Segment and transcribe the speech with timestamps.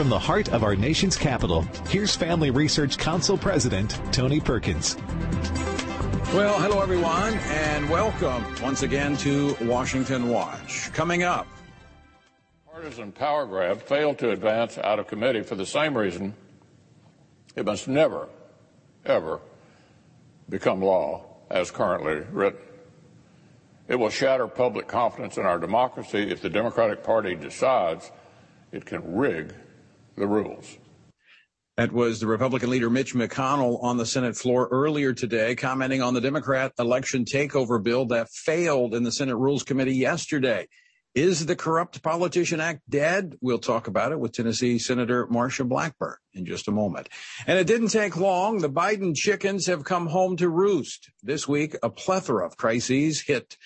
[0.00, 4.96] From the heart of our nation's capital, here's Family Research Council President Tony Perkins.
[6.32, 10.90] Well, hello everyone, and welcome once again to Washington Watch.
[10.94, 11.46] Coming up,
[12.64, 16.32] partisan power grab failed to advance out of committee for the same reason
[17.54, 18.26] it must never,
[19.04, 19.38] ever
[20.48, 22.62] become law as currently written.
[23.86, 28.10] It will shatter public confidence in our democracy if the Democratic Party decides
[28.72, 29.52] it can rig
[30.20, 30.78] the rules.
[31.76, 36.12] That was the Republican leader Mitch McConnell on the Senate floor earlier today, commenting on
[36.12, 40.68] the Democrat election takeover bill that failed in the Senate Rules Committee yesterday.
[41.14, 43.34] Is the Corrupt Politician Act dead?
[43.40, 47.08] We'll talk about it with Tennessee Senator Marsha Blackburn in just a moment.
[47.48, 48.58] And it didn't take long.
[48.58, 51.10] The Biden chickens have come home to roost.
[51.22, 53.56] This week, a plethora of crises hit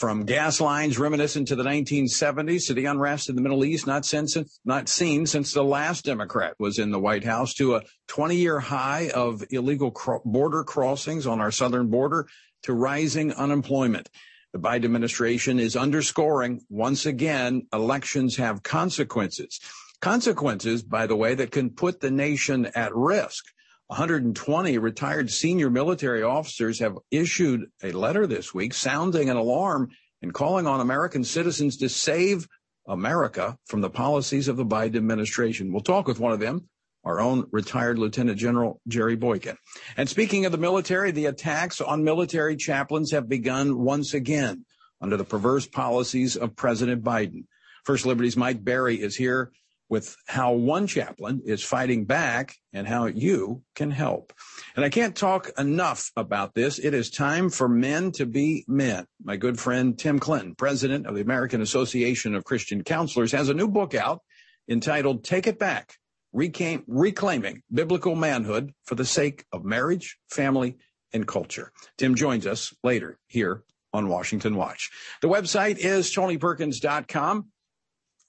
[0.00, 4.06] from gas lines reminiscent to the 1970s to the unrest in the Middle East, not,
[4.06, 8.34] since, not seen since the last Democrat was in the White House, to a 20
[8.34, 12.26] year high of illegal cro- border crossings on our southern border
[12.62, 14.08] to rising unemployment.
[14.54, 19.60] The Biden administration is underscoring once again elections have consequences.
[20.00, 23.44] Consequences, by the way, that can put the nation at risk.
[23.90, 29.90] 120 retired senior military officers have issued a letter this week sounding an alarm
[30.22, 32.46] and calling on American citizens to save
[32.86, 35.72] America from the policies of the Biden administration.
[35.72, 36.68] We'll talk with one of them,
[37.02, 39.56] our own retired Lieutenant General Jerry Boykin.
[39.96, 44.66] And speaking of the military, the attacks on military chaplains have begun once again
[45.00, 47.46] under the perverse policies of President Biden.
[47.84, 49.50] First Liberty's Mike Berry is here
[49.90, 54.32] with how one chaplain is fighting back and how you can help.
[54.76, 56.78] And I can't talk enough about this.
[56.78, 59.04] It is time for men to be men.
[59.22, 63.54] My good friend Tim Clinton, president of the American Association of Christian Counselors, has a
[63.54, 64.20] new book out
[64.68, 65.96] entitled Take It Back,
[66.32, 70.76] Reclaim, Reclaiming Biblical Manhood for the Sake of Marriage, Family,
[71.12, 71.72] and Culture.
[71.98, 74.90] Tim joins us later here on Washington Watch.
[75.20, 77.46] The website is tonyperkins.com.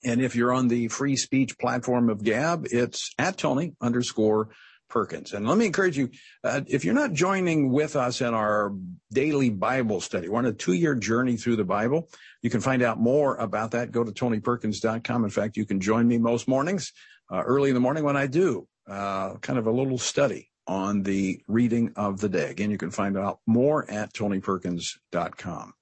[0.03, 4.50] And if you're on the free speech platform of Gab, it's at Tony underscore
[4.91, 5.34] Perkins.
[5.34, 6.09] And let me encourage you,
[6.44, 8.73] uh, if you're not joining with us in our
[9.12, 12.09] daily Bible study, we're on a two year journey through the Bible.
[12.41, 13.91] You can find out more about that.
[13.91, 15.23] Go to tonyperkins.com.
[15.23, 16.91] In fact, you can join me most mornings,
[17.31, 21.03] uh, early in the morning when I do, uh, kind of a little study on
[21.03, 22.50] the reading of the day.
[22.50, 25.73] Again, you can find out more at tonyperkins.com.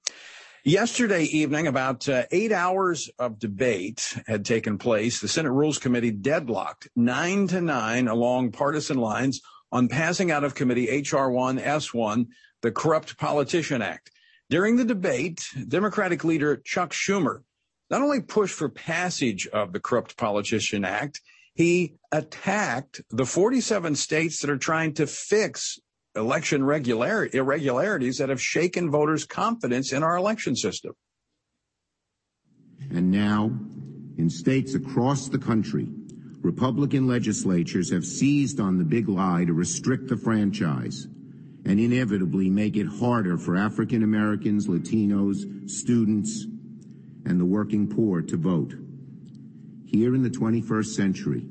[0.64, 5.18] Yesterday evening, about uh, eight hours of debate had taken place.
[5.18, 9.40] The Senate Rules Committee deadlocked nine to nine along partisan lines
[9.72, 11.30] on passing out of committee H.R.
[11.30, 12.26] 1 S1,
[12.60, 14.10] the Corrupt Politician Act.
[14.50, 17.40] During the debate, Democratic leader Chuck Schumer
[17.88, 21.22] not only pushed for passage of the Corrupt Politician Act,
[21.54, 25.78] he attacked the 47 states that are trying to fix
[26.16, 30.92] election regular, irregularities that have shaken voters' confidence in our election system.
[32.90, 33.52] And now,
[34.16, 35.88] in states across the country,
[36.42, 41.06] Republican legislatures have seized on the big lie to restrict the franchise
[41.66, 46.46] and inevitably make it harder for African Americans, Latinos, students,
[47.26, 48.74] and the working poor to vote.
[49.84, 51.46] Here in the 21st century,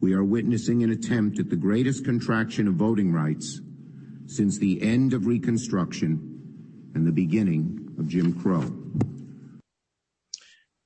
[0.00, 3.60] we are witnessing an attempt at the greatest contraction of voting rights
[4.26, 8.72] since the end of Reconstruction and the beginning of Jim Crow.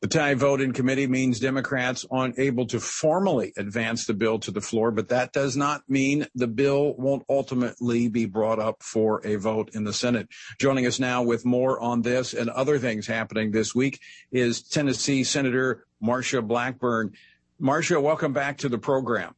[0.02, 4.50] The tie vote in committee means Democrats aren't able to formally advance the bill to
[4.50, 9.20] the floor, but that does not mean the bill won't ultimately be brought up for
[9.26, 10.28] a vote in the Senate.
[10.58, 14.00] Joining us now with more on this and other things happening this week
[14.32, 17.12] is Tennessee Senator Marsha Blackburn.
[17.60, 19.34] Marsha, welcome back to the program.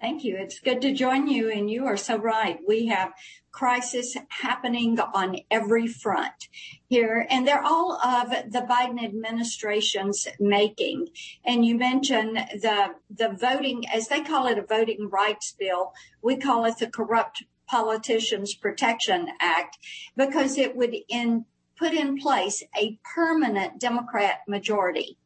[0.00, 0.36] Thank you.
[0.36, 1.50] It's good to join you.
[1.50, 2.58] And you are so right.
[2.66, 3.12] We have
[3.50, 6.48] crisis happening on every front
[6.88, 11.08] here, and they're all of the Biden administration's making.
[11.44, 15.92] And you mentioned the, the voting, as they call it, a voting rights bill.
[16.22, 19.78] We call it the Corrupt Politicians Protection Act
[20.16, 21.44] because it would in,
[21.76, 25.18] put in place a permanent Democrat majority.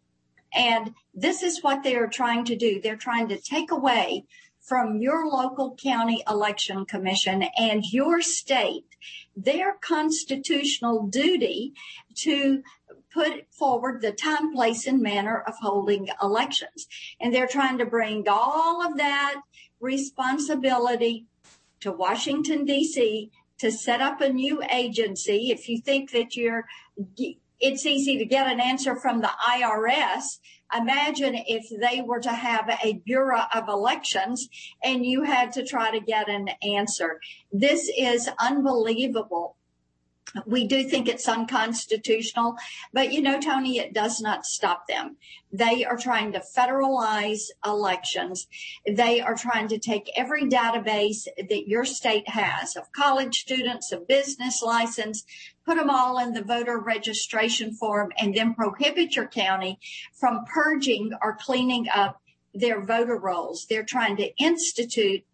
[0.54, 2.80] And this is what they are trying to do.
[2.80, 4.24] They're trying to take away
[4.62, 8.86] from your local county election commission and your state
[9.36, 11.72] their constitutional duty
[12.14, 12.62] to
[13.12, 16.86] put forward the time, place, and manner of holding elections.
[17.20, 19.42] And they're trying to bring all of that
[19.80, 21.26] responsibility
[21.80, 23.30] to Washington, D.C.
[23.58, 25.50] to set up a new agency.
[25.50, 26.66] If you think that you're
[27.62, 30.40] it's easy to get an answer from the IRS.
[30.76, 34.48] Imagine if they were to have a Bureau of Elections
[34.82, 37.20] and you had to try to get an answer.
[37.52, 39.56] This is unbelievable.
[40.46, 42.56] We do think it's unconstitutional,
[42.92, 45.16] but you know, Tony, it does not stop them.
[45.52, 48.46] They are trying to federalize elections.
[48.86, 54.08] They are trying to take every database that your state has of college students, of
[54.08, 55.24] business license,
[55.66, 59.78] put them all in the voter registration form and then prohibit your county
[60.14, 62.22] from purging or cleaning up
[62.54, 63.66] their voter rolls.
[63.68, 65.24] They're trying to institute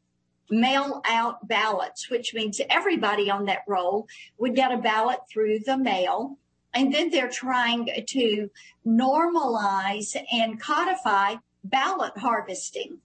[0.51, 4.07] mail out ballots, which means everybody on that roll
[4.39, 6.39] would get a ballot through the mail.
[6.75, 8.51] And then they're trying to
[8.87, 12.99] normalize and codify ballot harvesting.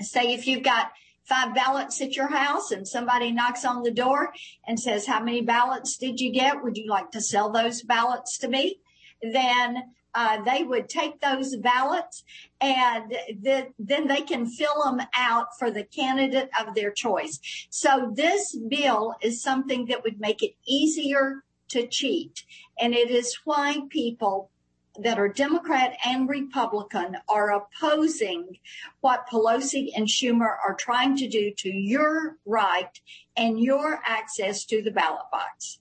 [0.00, 0.92] Say if you've got
[1.24, 4.32] five ballots at your house and somebody knocks on the door
[4.66, 6.62] and says, how many ballots did you get?
[6.62, 8.80] Would you like to sell those ballots to me?
[9.22, 12.24] Then uh, they would take those ballots
[12.60, 13.14] and
[13.44, 17.38] th- then they can fill them out for the candidate of their choice.
[17.70, 22.44] So this bill is something that would make it easier to cheat.
[22.78, 24.50] And it is why people
[24.98, 28.58] that are Democrat and Republican are opposing
[29.00, 33.00] what Pelosi and Schumer are trying to do to your right
[33.36, 35.79] and your access to the ballot box.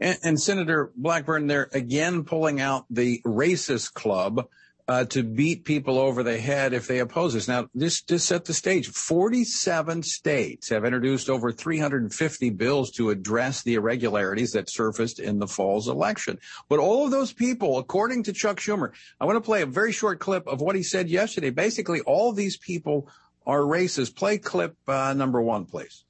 [0.00, 4.48] And, and Senator Blackburn, they're again pulling out the racist club
[4.90, 7.46] uh, to beat people over the head if they oppose this.
[7.46, 8.88] Now, this just set the stage.
[8.88, 15.46] 47 states have introduced over 350 bills to address the irregularities that surfaced in the
[15.46, 16.38] fall's election.
[16.68, 19.92] But all of those people, according to Chuck Schumer, I want to play a very
[19.92, 21.50] short clip of what he said yesterday.
[21.50, 23.08] Basically, all these people
[23.46, 24.16] are racist.
[24.16, 26.04] Play clip uh, number one, please.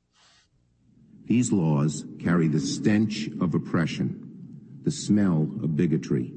[1.31, 6.33] These laws carry the stench of oppression, the smell of bigotry.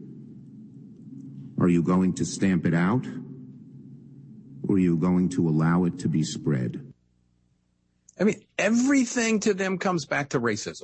[1.59, 3.07] Are you going to stamp it out?
[4.67, 6.93] Or are you going to allow it to be spread?
[8.19, 10.83] I mean, everything to them comes back to racism.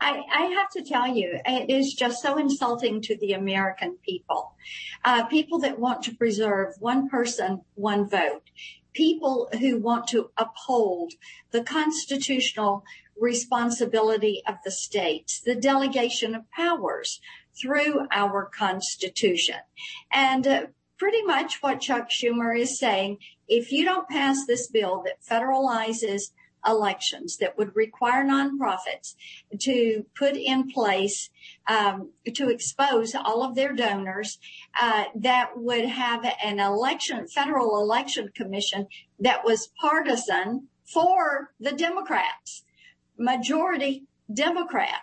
[0.00, 4.56] I, I, have to tell you, it is just so insulting to the American people.
[5.04, 8.42] Uh, people that want to preserve one person, one vote
[8.92, 11.12] people who want to uphold
[11.50, 12.84] the constitutional
[13.18, 17.20] responsibility of the states, the delegation of powers
[17.60, 19.56] through our constitution.
[20.12, 20.66] And uh,
[20.98, 26.30] pretty much what Chuck Schumer is saying, if you don't pass this bill that federalizes
[26.66, 29.14] elections that would require nonprofits
[29.58, 31.30] to put in place
[31.68, 34.38] um, to expose all of their donors
[34.80, 38.86] uh, that would have an election federal election commission
[39.18, 42.64] that was partisan for the democrats
[43.18, 45.00] majority democrat.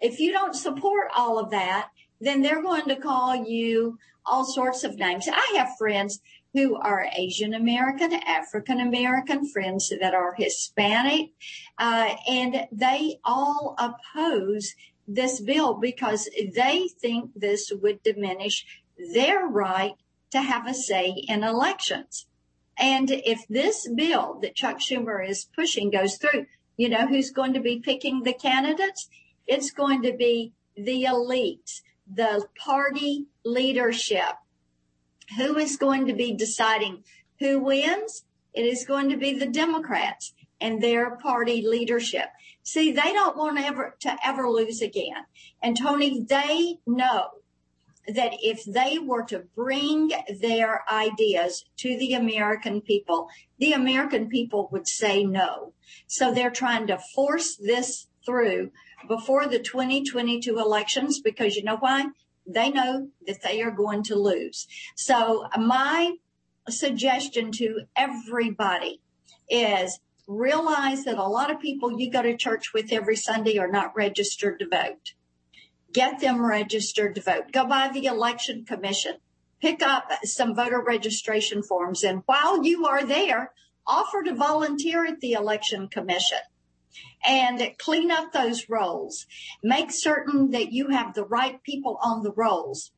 [0.00, 4.84] If you don't support all of that then they're going to call you all sorts
[4.84, 5.28] of names.
[5.32, 6.20] I have friends
[6.56, 11.32] who are Asian American, African American, friends that are Hispanic,
[11.76, 14.74] uh, and they all oppose
[15.06, 18.64] this bill because they think this would diminish
[19.12, 19.96] their right
[20.30, 22.26] to have a say in elections.
[22.78, 26.46] And if this bill that Chuck Schumer is pushing goes through,
[26.78, 29.10] you know who's going to be picking the candidates?
[29.46, 34.36] It's going to be the elites, the party leadership
[35.36, 37.04] who is going to be deciding
[37.38, 38.24] who wins?
[38.54, 42.30] It is going to be the Democrats and their party leadership.
[42.62, 45.26] See, they don't want ever to ever lose again.
[45.62, 47.28] And Tony, they know
[48.08, 53.28] that if they were to bring their ideas to the American people,
[53.58, 55.72] the American people would say no.
[56.06, 58.70] So they're trying to force this through
[59.08, 62.06] before the 2022 elections because you know why?
[62.46, 64.66] They know that they are going to lose.
[64.94, 66.16] So my
[66.68, 69.00] suggestion to everybody
[69.48, 73.70] is realize that a lot of people you go to church with every Sunday are
[73.70, 75.12] not registered to vote.
[75.92, 77.52] Get them registered to vote.
[77.52, 79.16] Go by the election commission.
[79.60, 82.02] Pick up some voter registration forms.
[82.02, 83.52] And while you are there,
[83.86, 86.38] offer to volunteer at the election commission
[87.26, 89.26] and clean up those rolls.
[89.62, 92.92] Make certain that you have the right people on the rolls.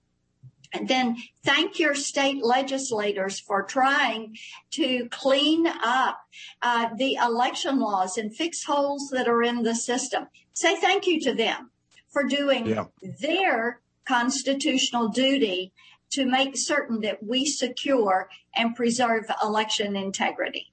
[0.72, 4.36] And then thank your state legislators for trying
[4.72, 6.18] to clean up
[6.60, 10.26] uh, the election laws and fix holes that are in the system.
[10.52, 11.70] Say thank you to them
[12.10, 12.84] for doing yeah.
[13.20, 15.72] their constitutional duty
[16.10, 20.72] to make certain that we secure and preserve election integrity.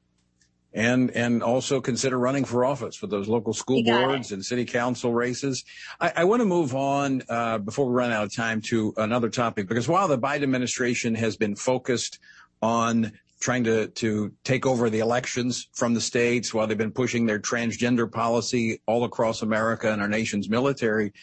[0.75, 4.35] And and also consider running for office for those local school boards it.
[4.35, 5.63] and city council races.
[6.01, 9.29] I, I want to move on uh, before we run out of time to another
[9.29, 12.19] topic because while the Biden administration has been focused
[12.61, 17.25] on trying to to take over the elections from the states, while they've been pushing
[17.25, 21.13] their transgender policy all across America and our nation's military.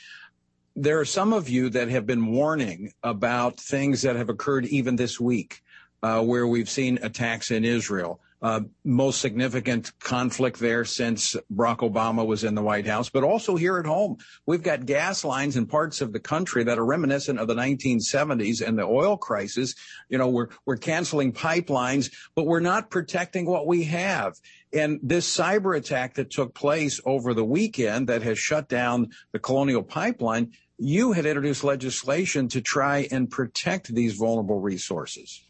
[0.74, 4.96] There are some of you that have been warning about things that have occurred even
[4.96, 5.62] this week,
[6.02, 12.26] uh, where we've seen attacks in Israel Uh, most significant conflict there since Barack Obama
[12.26, 14.16] was in the White House, but also here at home.
[14.46, 18.60] We've got gas lines in parts of the country that are reminiscent of the 1970s
[18.60, 19.76] and the oil crisis.
[20.08, 24.34] You know, we're, we're canceling pipelines, but we're not protecting what we have.
[24.72, 29.38] And this cyber attack that took place over the weekend that has shut down the
[29.38, 35.44] Colonial Pipeline, you had introduced legislation to try and protect these vulnerable resources.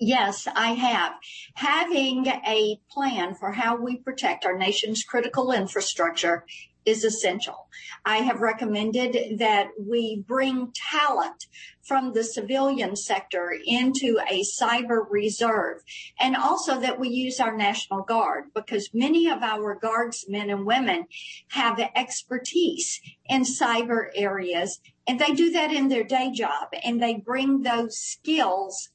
[0.00, 1.12] Yes, I have.
[1.54, 6.44] Having a plan for how we protect our nation's critical infrastructure
[6.84, 7.68] is essential.
[8.04, 11.46] I have recommended that we bring talent
[11.82, 15.82] from the civilian sector into a cyber reserve
[16.18, 21.06] and also that we use our National Guard because many of our guardsmen and women
[21.48, 27.14] have expertise in cyber areas and they do that in their day job and they
[27.14, 28.90] bring those skills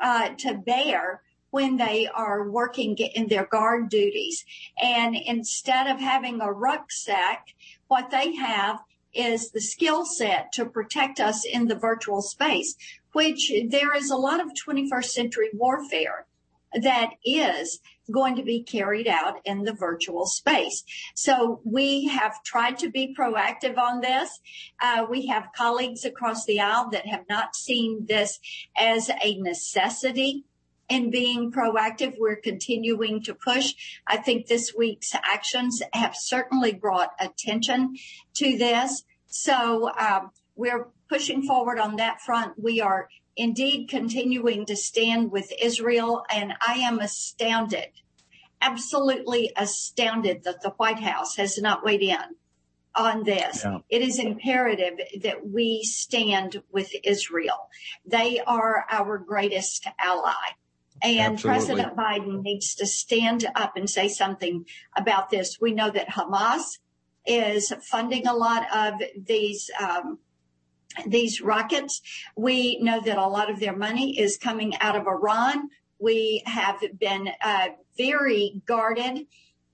[0.00, 4.44] uh, to bear when they are working in their guard duties.
[4.82, 7.46] And instead of having a rucksack,
[7.88, 8.80] what they have
[9.14, 12.76] is the skill set to protect us in the virtual space,
[13.12, 16.26] which there is a lot of 21st century warfare
[16.72, 20.84] that is going to be carried out in the virtual space.
[21.14, 24.40] So we have tried to be proactive on this.
[24.80, 28.40] Uh, we have colleagues across the aisle that have not seen this
[28.76, 30.44] as a necessity
[30.88, 32.14] in being proactive.
[32.18, 33.74] We're continuing to push.
[34.06, 37.96] I think this week's actions have certainly brought attention
[38.34, 39.04] to this.
[39.26, 42.54] So um, we're pushing forward on that front.
[42.62, 43.08] We are
[43.38, 46.24] indeed continuing to stand with Israel.
[46.30, 47.90] And I am astounded,
[48.60, 52.18] absolutely astounded that the White House has not weighed in
[52.94, 53.62] on this.
[53.64, 53.78] Yeah.
[53.88, 57.70] It is imperative that we stand with Israel.
[58.04, 60.32] They are our greatest ally.
[61.00, 61.58] And Absolutely.
[61.58, 64.66] President Biden needs to stand up and say something
[64.96, 65.58] about this.
[65.60, 66.78] We know that Hamas
[67.24, 70.18] is funding a lot of these um,
[71.06, 72.00] these rockets.
[72.36, 75.70] We know that a lot of their money is coming out of Iran.
[75.98, 79.26] We have been uh, very guarded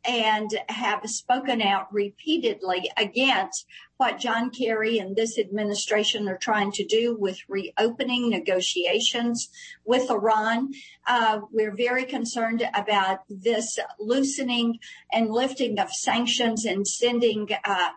[0.04, 3.66] and have spoken out repeatedly against
[3.96, 9.48] what John Kerry and this administration are trying to do with reopening negotiations
[9.84, 10.72] with Iran.
[11.06, 14.78] Uh, we're very concerned about this loosening
[15.12, 17.90] and lifting of sanctions and sending uh,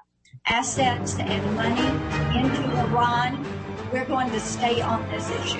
[0.45, 1.87] assets and money
[2.37, 3.45] into Iran.
[3.91, 5.59] We're going to stay on this issue.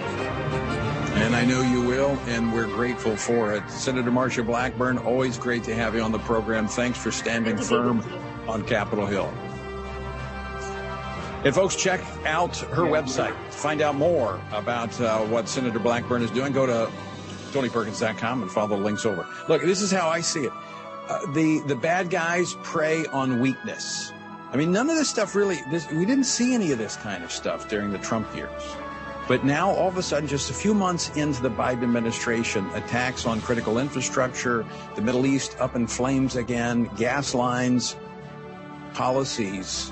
[1.17, 3.67] And I know you will, and we're grateful for it.
[3.69, 6.67] Senator Marsha Blackburn, always great to have you on the program.
[6.67, 8.03] Thanks for standing firm
[8.47, 9.33] on Capitol Hill.
[11.43, 13.35] And folks, check out her website.
[13.51, 16.51] Find out more about uh, what Senator Blackburn is doing.
[16.51, 16.91] Go to
[17.51, 19.25] TonyPerkins.com and follow the links over.
[19.47, 20.51] Look, this is how I see it.
[21.07, 24.11] Uh, the the bad guys prey on weakness.
[24.51, 27.23] I mean, none of this stuff really, this, we didn't see any of this kind
[27.23, 28.61] of stuff during the Trump years.
[29.27, 33.25] But now, all of a sudden, just a few months into the Biden administration, attacks
[33.25, 37.97] on critical infrastructure, the Middle East up in flames again, gas lines,
[38.93, 39.91] policies,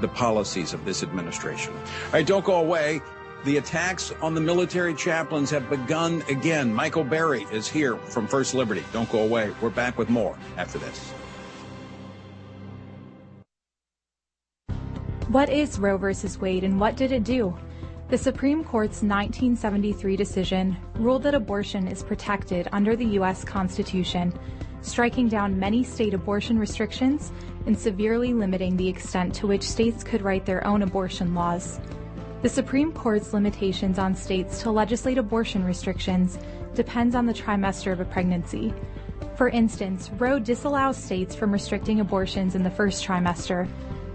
[0.00, 1.72] the policies of this administration.
[1.74, 3.02] All right, don't go away.
[3.44, 6.72] The attacks on the military chaplains have begun again.
[6.72, 8.84] Michael Berry is here from First Liberty.
[8.92, 9.52] Don't go away.
[9.60, 11.12] We're back with more after this.
[15.38, 16.12] What is Roe v.
[16.40, 17.56] Wade and what did it do?
[18.08, 23.44] The Supreme Court's 1973 decision ruled that abortion is protected under the U.S.
[23.44, 24.36] Constitution,
[24.80, 27.30] striking down many state abortion restrictions
[27.66, 31.78] and severely limiting the extent to which states could write their own abortion laws.
[32.42, 36.36] The Supreme Court's limitations on states to legislate abortion restrictions
[36.74, 38.74] depends on the trimester of a pregnancy.
[39.36, 43.68] For instance, Roe disallows states from restricting abortions in the first trimester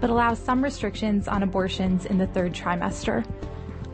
[0.04, 3.24] but allows some restrictions on abortions in the third trimester.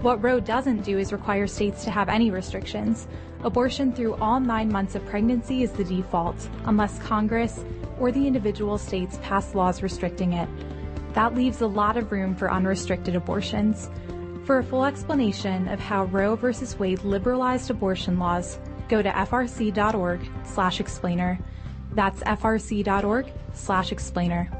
[0.02, 3.06] What Roe doesn't do is require states to have any restrictions.
[3.44, 7.64] Abortion through all nine months of pregnancy is the default, unless Congress
[8.00, 10.48] or the individual states pass laws restricting it.
[11.12, 13.88] That leaves a lot of room for unrestricted abortions.
[14.46, 16.48] For a full explanation of how Roe v.
[16.76, 21.38] Wade liberalized abortion laws, go to frc.org slash explainer.
[21.92, 24.50] That's frc.org slash explainer.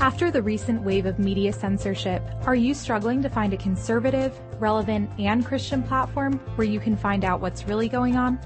[0.00, 5.08] After the recent wave of media censorship, are you struggling to find a conservative, relevant,
[5.18, 8.38] and Christian platform where you can find out what's really going on?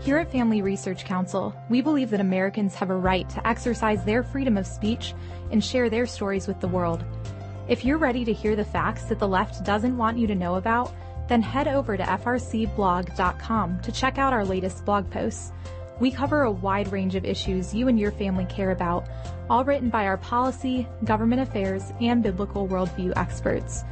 [0.00, 4.24] Here at Family Research Council, we believe that Americans have a right to exercise their
[4.24, 5.14] freedom of speech
[5.52, 7.04] and share their stories with the world.
[7.68, 10.56] If you're ready to hear the facts that the left doesn't want you to know
[10.56, 10.92] about,
[11.28, 15.52] then head over to frcblog.com to check out our latest blog posts.
[16.00, 19.08] We cover a wide range of issues you and your family care about,
[19.50, 23.84] all written by our policy, government affairs, and biblical worldview experts.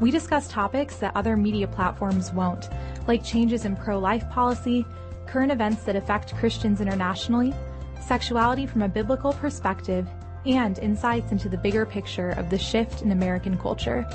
[0.00, 2.68] We discuss topics that other media platforms won't,
[3.06, 4.84] like changes in pro-life policy,
[5.26, 7.54] current events that affect Christians internationally,
[8.00, 10.06] sexuality from a biblical perspective,
[10.44, 14.06] and insights into the bigger picture of the shift in American culture.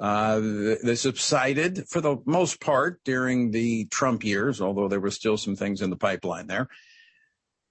[0.00, 0.40] Uh,
[0.82, 5.54] they subsided for the most part during the Trump years, although there were still some
[5.54, 6.68] things in the pipeline there.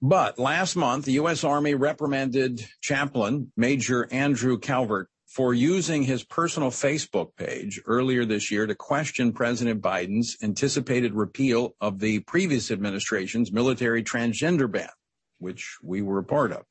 [0.02, 1.44] But last month, the U.S.
[1.44, 8.67] Army reprimanded chaplain Major Andrew Calvert for using his personal Facebook page earlier this year
[8.67, 14.89] to question President Biden's anticipated repeal of the previous administration's military transgender ban,
[15.39, 16.63] which we were a part of.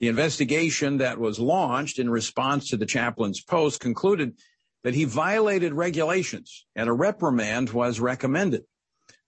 [0.00, 4.34] The investigation that was launched in response to the chaplain's post concluded
[4.82, 8.64] that he violated regulations and a reprimand was recommended.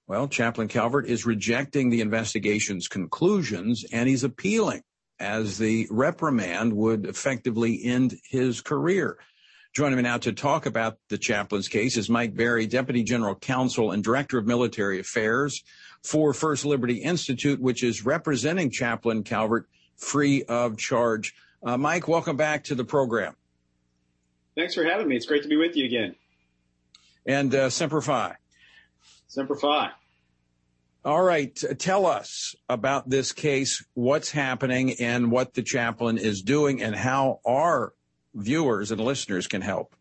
[0.09, 4.83] Well, Chaplain Calvert is rejecting the investigation's conclusions and he's appealing
[5.19, 9.19] as the reprimand would effectively end his career.
[9.75, 13.93] Joining me now to talk about the chaplain's case is Mike Berry, Deputy General Counsel
[13.93, 15.63] and Director of Military Affairs
[16.03, 21.35] for First Liberty Institute, which is representing Chaplain Calvert free of charge.
[21.63, 23.35] Uh, Mike, welcome back to the program.
[24.57, 25.17] Thanks for having me.
[25.17, 26.15] It's great to be with you again.
[27.27, 28.37] And uh, Semper Fi.
[29.27, 29.91] Semper Fi.
[31.07, 31.57] All right.
[31.79, 37.39] Tell us about this case, what's happening and what the chaplain is doing and how
[37.47, 37.93] our
[38.35, 39.95] viewers and listeners can help.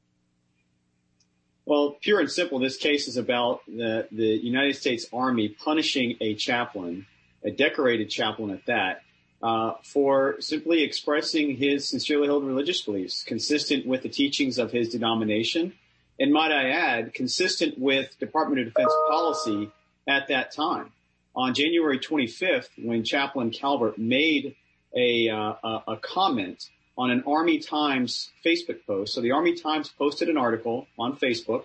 [1.63, 6.33] Well, pure and simple, this case is about the, the United States Army punishing a
[6.33, 7.05] chaplain,
[7.43, 9.03] a decorated chaplain at that,
[9.43, 14.89] uh, for simply expressing his sincerely held religious beliefs consistent with the teachings of his
[14.89, 15.73] denomination.
[16.19, 19.69] And might I add, consistent with Department of Defense policy
[20.07, 20.91] at that time.
[21.35, 24.55] On January 25th, when Chaplain Calvert made
[24.95, 29.13] a, uh, a comment on an Army Times Facebook post.
[29.13, 31.63] So the Army Times posted an article on Facebook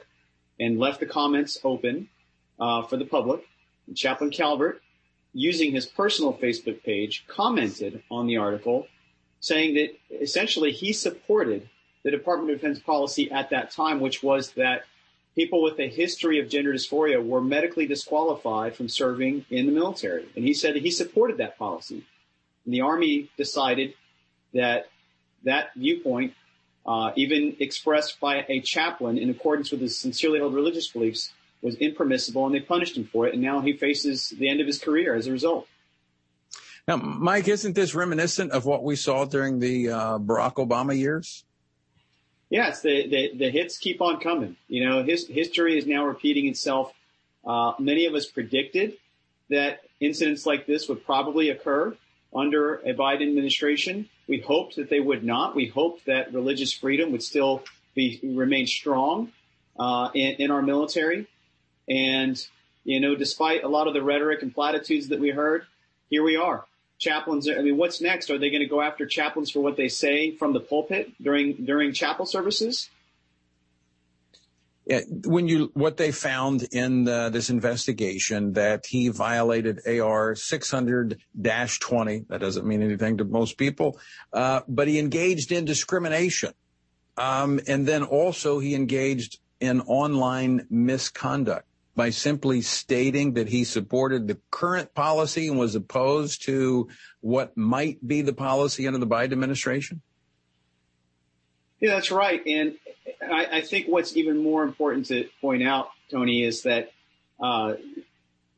[0.59, 2.09] and left the comments open
[2.59, 3.47] uh, for the public.
[3.87, 4.83] And Chaplain Calvert,
[5.33, 8.87] using his personal Facebook page, commented on the article,
[9.39, 11.69] saying that essentially he supported
[12.03, 14.83] the Department of Defense policy at that time, which was that
[15.35, 20.29] people with a history of gender dysphoria were medically disqualified from serving in the military.
[20.37, 22.05] And he said he supported that policy.
[22.65, 23.95] And the Army decided
[24.55, 24.89] that
[25.45, 26.35] that viewpoint,
[26.85, 31.77] uh, even expressed by a chaplain in accordance with his sincerely held religious beliefs, was
[31.77, 33.35] impermissible, and they punished him for it.
[33.35, 35.67] And now he faces the end of his career as a result.
[36.89, 41.45] Now, Mike, isn't this reminiscent of what we saw during the uh, Barack Obama years?
[42.51, 44.57] Yes, the, the, the hits keep on coming.
[44.69, 46.93] You know, his history is now repeating itself.
[47.47, 48.95] Uh, many of us predicted
[49.49, 51.97] that incidents like this would probably occur
[52.35, 54.09] under a Biden administration.
[54.29, 55.55] We hoped that they would not.
[55.55, 57.63] We hoped that religious freedom would still
[57.95, 59.33] be remain strong
[59.79, 61.27] uh, in, in our military.
[61.89, 62.45] And
[62.85, 65.67] you know, despite a lot of the rhetoric and platitudes that we heard,
[66.09, 66.65] here we are.
[67.01, 67.49] Chaplains.
[67.49, 68.31] I mean, what's next?
[68.31, 71.65] Are they going to go after chaplains for what they say from the pulpit during
[71.65, 72.91] during chapel services?
[74.85, 82.29] Yeah, when you what they found in uh, this investigation that he violated AR 600-20.
[82.29, 83.99] That doesn't mean anything to most people,
[84.33, 86.53] uh, but he engaged in discrimination,
[87.17, 91.70] um, and then also he engaged in online misconduct
[92.01, 96.89] by simply stating that he supported the current policy and was opposed to
[97.21, 100.01] what might be the policy under the Biden administration?
[101.79, 102.41] Yeah, that's right.
[102.47, 102.77] And
[103.21, 106.91] I, I think what's even more important to point out, Tony, is that,
[107.39, 107.75] uh,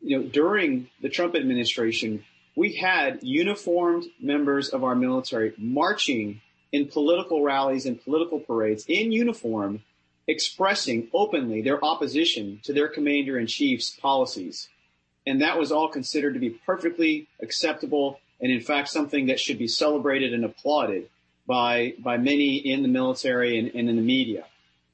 [0.01, 2.25] you know, during the Trump administration,
[2.55, 9.11] we had uniformed members of our military marching in political rallies and political parades in
[9.11, 9.83] uniform
[10.27, 14.69] expressing openly their opposition to their commander in chief's policies.
[15.27, 19.59] And that was all considered to be perfectly acceptable and in fact something that should
[19.59, 21.09] be celebrated and applauded
[21.47, 24.45] by, by many in the military and, and in the media.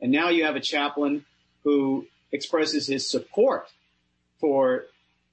[0.01, 1.25] And now you have a chaplain
[1.65, 3.69] who expresses his support
[4.39, 4.85] for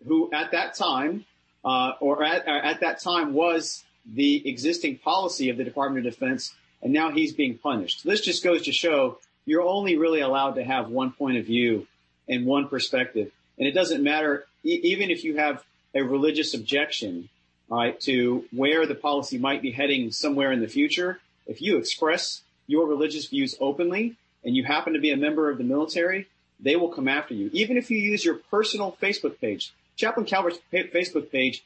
[0.08, 1.26] who at that time,
[1.64, 6.54] uh, or at, at that time was the existing policy of the Department of Defense,
[6.82, 8.04] and now he's being punished.
[8.04, 11.88] This just goes to show you're only really allowed to have one point of view
[12.28, 13.32] and one perspective.
[13.58, 17.30] And it doesn't matter, e- even if you have a religious objection,
[17.70, 21.20] right, to where the policy might be heading somewhere in the future.
[21.48, 25.58] If you express your religious views openly and you happen to be a member of
[25.58, 26.28] the military,
[26.60, 27.50] they will come after you.
[27.54, 31.64] Even if you use your personal Facebook page, Chaplain Calvert's Facebook page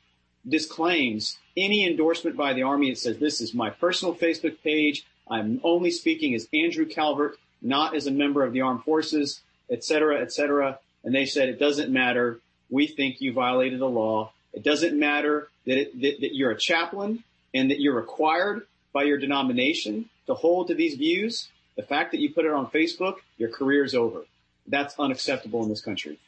[0.48, 2.90] disclaims any endorsement by the Army.
[2.90, 5.06] It says, this is my personal Facebook page.
[5.30, 9.84] I'm only speaking as Andrew Calvert not as a member of the armed forces, et
[9.84, 10.80] cetera, et cetera.
[11.04, 12.40] And they said, it doesn't matter.
[12.70, 14.32] We think you violated the law.
[14.54, 19.04] It doesn't matter that, it, that, that you're a chaplain and that you're required by
[19.04, 21.50] your denomination to hold to these views.
[21.76, 24.22] The fact that you put it on Facebook, your career is over.
[24.68, 26.20] That's unacceptable in this country.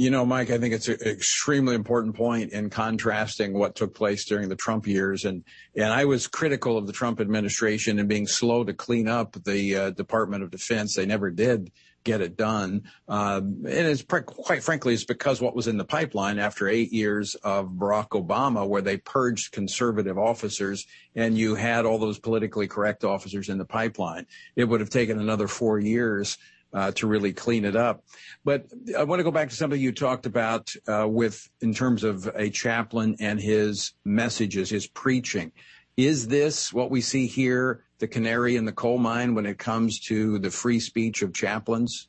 [0.00, 4.24] You know, Mike, I think it's an extremely important point in contrasting what took place
[4.24, 5.26] during the Trump years.
[5.26, 5.44] And,
[5.76, 9.76] and I was critical of the Trump administration and being slow to clean up the
[9.76, 10.96] uh, Department of Defense.
[10.96, 11.70] They never did
[12.02, 12.84] get it done.
[13.08, 16.94] Um, and it's pre- quite frankly, it's because what was in the pipeline after eight
[16.94, 22.68] years of Barack Obama, where they purged conservative officers and you had all those politically
[22.68, 24.26] correct officers in the pipeline.
[24.56, 26.38] It would have taken another four years
[26.72, 28.04] uh, to really clean it up.
[28.44, 32.04] But I want to go back to something you talked about uh, with in terms
[32.04, 35.52] of a chaplain and his messages, his preaching.
[35.96, 40.00] Is this what we see here, the canary in the coal mine, when it comes
[40.00, 42.08] to the free speech of chaplains?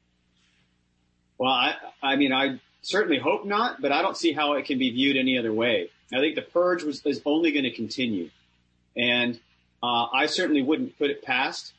[1.38, 4.78] Well, I, I mean, I certainly hope not, but I don't see how it can
[4.78, 5.90] be viewed any other way.
[6.14, 8.30] I think the purge was, is only going to continue.
[8.96, 9.40] And
[9.82, 11.74] uh, I certainly wouldn't put it past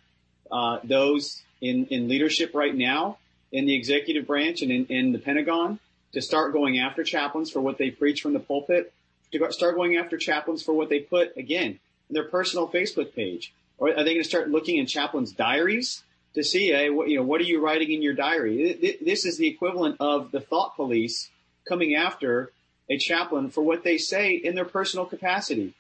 [0.51, 3.17] uh, those in, in leadership right now
[3.51, 5.79] in the executive branch and in, in the Pentagon
[6.13, 8.93] to start going after chaplains for what they preach from the pulpit,
[9.33, 11.79] to start going after chaplains for what they put, again,
[12.11, 13.55] in their personal Facebook page?
[13.79, 16.03] Or are they going to start looking in chaplains' diaries
[16.35, 18.99] to see, hey, what, you know, what are you writing in your diary?
[19.03, 21.31] This is the equivalent of the thought police
[21.67, 22.51] coming after
[22.91, 25.75] a chaplain for what they say in their personal capacity.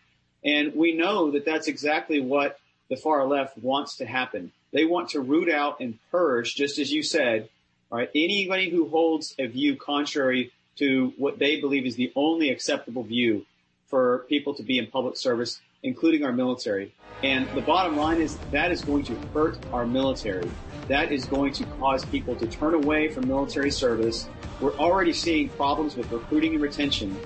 [0.45, 4.53] And we know that that's exactly what the far left wants to happen.
[4.73, 7.49] They want to root out and purge, just as you said,
[7.91, 13.03] right, anybody who holds a view contrary to what they believe is the only acceptable
[13.03, 13.45] view
[13.87, 16.95] for people to be in public service, including our military.
[17.23, 20.51] And the bottom line is that is going to hurt our military.
[20.89, 24.29] That is going to cause people to turn away from military service.
[24.61, 27.17] We're already seeing problems with recruiting and retention.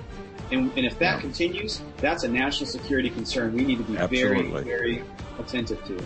[0.51, 1.21] And, and if that yeah.
[1.21, 4.63] continues, that's a national security concern we need to be Absolutely.
[4.63, 5.03] very, very
[5.39, 5.97] attentive to.
[5.97, 6.05] It.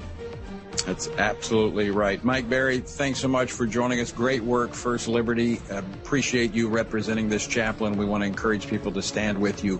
[0.85, 2.23] That's absolutely right.
[2.23, 4.11] Mike Berry, thanks so much for joining us.
[4.11, 5.59] Great work, First Liberty.
[5.69, 7.97] Appreciate you representing this chaplain.
[7.97, 9.79] We want to encourage people to stand with you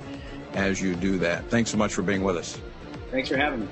[0.54, 1.46] as you do that.
[1.50, 2.60] Thanks so much for being with us.
[3.10, 3.68] Thanks for having me.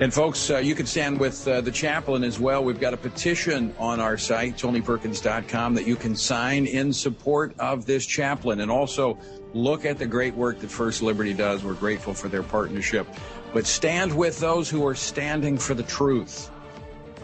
[0.00, 2.64] And folks, uh, you can stand with uh, the chaplain as well.
[2.64, 7.86] We've got a petition on our site, tonyperkins.com, that you can sign in support of
[7.86, 8.60] this chaplain.
[8.60, 9.18] And also
[9.54, 11.64] look at the great work that First Liberty does.
[11.64, 13.06] We're grateful for their partnership
[13.52, 16.50] but stand with those who are standing for the truth.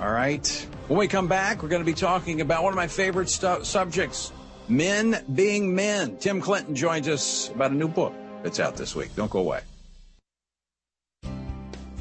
[0.00, 0.46] All right.
[0.88, 3.64] When we come back, we're going to be talking about one of my favorite stu-
[3.64, 4.32] subjects
[4.68, 6.16] men being men.
[6.18, 9.14] Tim Clinton joins us about a new book that's out this week.
[9.16, 9.60] Don't go away.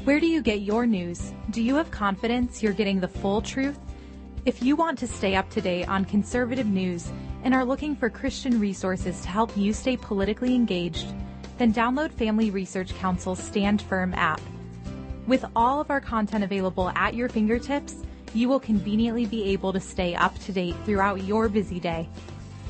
[0.04, 1.32] Where do you get your news?
[1.50, 3.78] Do you have confidence you're getting the full truth?
[4.46, 7.10] If you want to stay up to date on conservative news
[7.44, 11.06] and are looking for Christian resources to help you stay politically engaged,
[11.58, 14.40] then download Family Research Council's Stand Firm app.
[15.26, 17.96] With all of our content available at your fingertips,
[18.34, 22.08] you will conveniently be able to stay up to date throughout your busy day.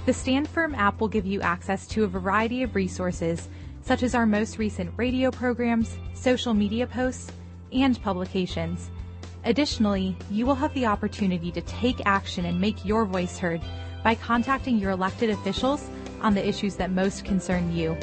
[0.06, 3.48] The Stand Firm app will give you access to a variety of resources,
[3.82, 7.30] such as our most recent radio programs, social media posts,
[7.72, 8.90] and publications.
[9.44, 13.60] Additionally, you will have the opportunity to take action and make your voice heard
[14.02, 15.88] by contacting your elected officials
[16.20, 17.96] on the issues that most concern you.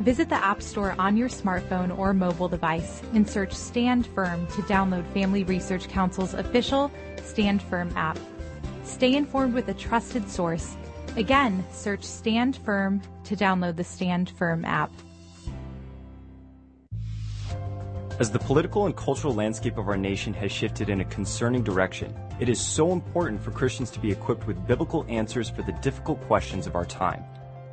[0.00, 4.62] Visit the App Store on your smartphone or mobile device and search Stand Firm to
[4.62, 6.90] download Family Research Council's official
[7.22, 8.18] Stand Firm app.
[8.82, 10.76] Stay informed with a trusted source.
[11.16, 14.90] Again, search Stand Firm to download the Stand Firm app.
[18.20, 22.14] As the political and cultural landscape of our nation has shifted in a concerning direction,
[22.38, 26.20] it is so important for Christians to be equipped with biblical answers for the difficult
[26.28, 27.24] questions of our time.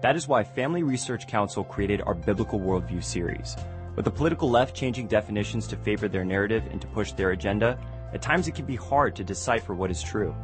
[0.01, 3.55] That is why Family Research Council created our Biblical Worldview series.
[3.95, 7.77] With the political left changing definitions to favor their narrative and to push their agenda,
[8.11, 10.35] at times it can be hard to decipher what is true.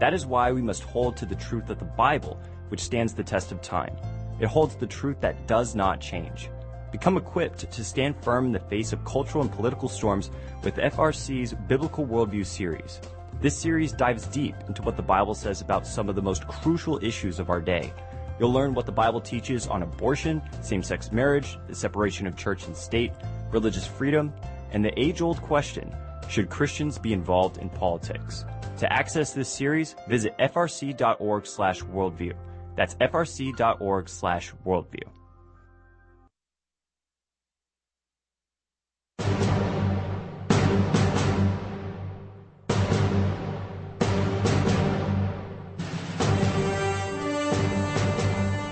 [0.00, 3.22] That is why we must hold to the truth of the Bible, which stands the
[3.22, 3.94] test of time.
[4.40, 6.50] It holds the truth that does not change.
[6.96, 10.30] Become equipped to stand firm in the face of cultural and political storms
[10.64, 13.02] with FRC's Biblical Worldview series.
[13.38, 16.98] This series dives deep into what the Bible says about some of the most crucial
[17.04, 17.92] issues of our day.
[18.40, 22.66] You'll learn what the Bible teaches on abortion, same sex marriage, the separation of church
[22.66, 23.12] and state,
[23.50, 24.32] religious freedom,
[24.70, 25.94] and the age old question
[26.30, 28.46] should Christians be involved in politics?
[28.78, 32.32] To access this series, visit frc.org slash worldview.
[32.74, 35.15] That's frc.org slash worldview.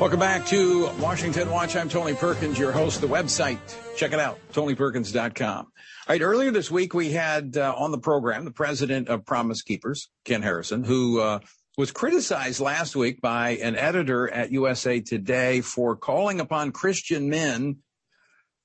[0.00, 1.76] Welcome back to Washington Watch.
[1.76, 3.00] I'm Tony Perkins, your host.
[3.00, 3.60] The website,
[3.96, 5.66] check it out, tonyperkins.com.
[5.66, 5.72] All
[6.08, 10.10] right, earlier this week we had uh, on the program the president of Promise Keepers,
[10.24, 11.38] Ken Harrison, who uh,
[11.78, 17.78] was criticized last week by an editor at USA Today for calling upon Christian men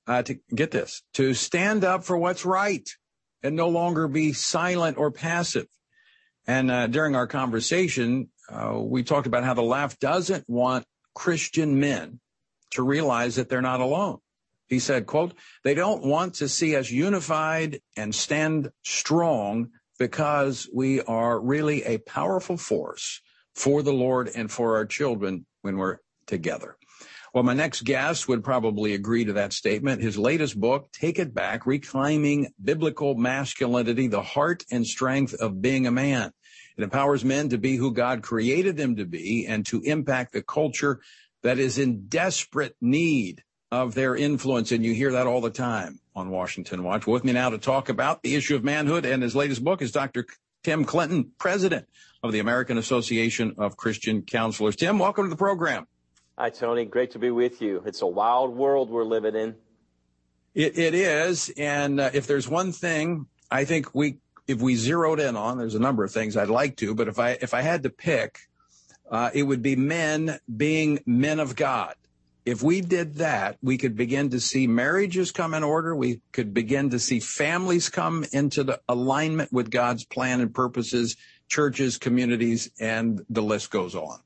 [0.08, 2.88] uh, to get this to stand up for what's right
[3.44, 5.68] and no longer be silent or passive.
[6.48, 11.80] And uh, during our conversation, uh, we talked about how the left doesn't want Christian
[11.80, 12.20] men
[12.72, 14.18] to realize that they're not alone.
[14.68, 21.02] He said, quote, they don't want to see us unified and stand strong because we
[21.02, 23.20] are really a powerful force
[23.54, 26.76] for the Lord and for our children when we're together.
[27.34, 30.02] Well, my next guest would probably agree to that statement.
[30.02, 35.86] His latest book, Take It Back, Reclaiming Biblical Masculinity, the Heart and Strength of Being
[35.86, 36.32] a Man.
[36.76, 40.42] It empowers men to be who God created them to be and to impact the
[40.42, 41.00] culture
[41.42, 44.72] that is in desperate need of their influence.
[44.72, 47.06] And you hear that all the time on Washington Watch.
[47.06, 49.92] With me now to talk about the issue of manhood and his latest book is
[49.92, 50.26] Dr.
[50.62, 51.86] Tim Clinton, president
[52.22, 54.76] of the American Association of Christian Counselors.
[54.76, 55.86] Tim, welcome to the program.
[56.36, 56.84] Hi, Tony.
[56.84, 57.82] Great to be with you.
[57.86, 59.54] It's a wild world we're living in.
[60.54, 61.52] It, it is.
[61.56, 64.18] And uh, if there's one thing I think we
[64.50, 67.18] if we zeroed in on, there's a number of things I'd like to, but if
[67.18, 68.40] I if I had to pick,
[69.08, 71.94] uh, it would be men being men of God.
[72.44, 75.94] If we did that, we could begin to see marriages come in order.
[75.94, 81.16] We could begin to see families come into the alignment with God's plan and purposes,
[81.48, 84.18] churches, communities, and the list goes on.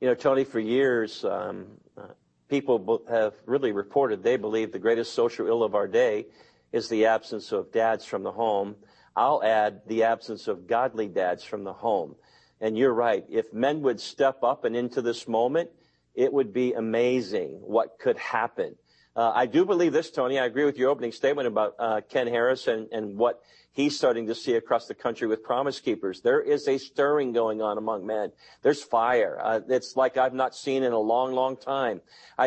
[0.00, 1.66] You know, Tony, for years, um,
[1.96, 2.02] uh,
[2.48, 6.26] people have really reported they believe the greatest social ill of our day
[6.70, 8.76] is the absence of dads from the home
[9.18, 12.14] I'll add the absence of godly dads from the home.
[12.60, 13.24] And you're right.
[13.28, 15.70] If men would step up and into this moment,
[16.14, 18.76] it would be amazing what could happen.
[19.18, 20.38] Uh, I do believe this, Tony.
[20.38, 24.54] I agree with your opening statement about uh, Ken Harrison, what he's starting to see
[24.54, 26.20] across the country with Promise Keepers.
[26.20, 28.30] There is a stirring going on among men.
[28.62, 29.36] There's fire.
[29.42, 32.00] Uh, it's like I've not seen in a long, long time.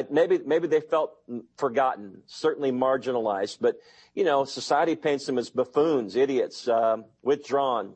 [0.09, 1.17] Maybe maybe they felt
[1.57, 3.75] forgotten, certainly marginalized, but
[4.15, 7.95] you know, society paints them as buffoons, idiots, um, withdrawn,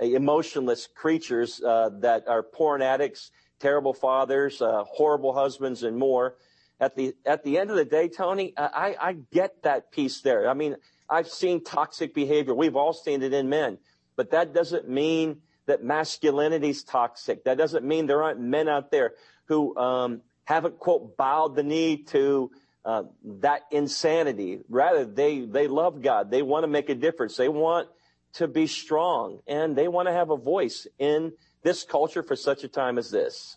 [0.00, 6.36] emotionless creatures that are porn addicts, terrible fathers, horrible husbands, and more.
[6.78, 10.48] At the at the end of the day, Tony, I, I get that piece there.
[10.48, 10.76] I mean,
[11.08, 12.54] I've seen toxic behavior.
[12.54, 13.78] We've all seen it in men.
[14.16, 17.44] but that doesn't mean that masculinity is toxic.
[17.44, 19.12] That doesn't mean there aren't men out there
[19.46, 22.50] who um, haven't quote bowed the knee to
[22.84, 23.04] uh,
[23.40, 24.60] that insanity.
[24.68, 26.30] Rather, they they love God.
[26.30, 27.36] They want to make a difference.
[27.36, 27.88] They want
[28.34, 32.64] to be strong, and they want to have a voice in this culture for such
[32.64, 33.55] a time as this.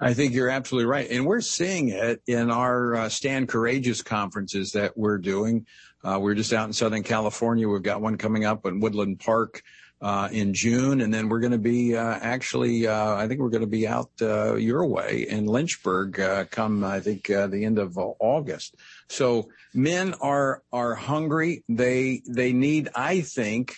[0.00, 1.10] I think you're absolutely right.
[1.10, 5.66] And we're seeing it in our uh, Stand Courageous conferences that we're doing.
[6.04, 7.68] Uh, we're just out in Southern California.
[7.68, 9.62] We've got one coming up in Woodland Park
[10.00, 12.86] uh, in June, and then we're going to be uh, actually.
[12.86, 16.84] Uh, I think we're going to be out uh, your way in Lynchburg uh, come.
[16.84, 18.76] I think the end of August.
[19.08, 21.64] So men are are hungry.
[21.68, 22.90] They they need.
[22.94, 23.74] I think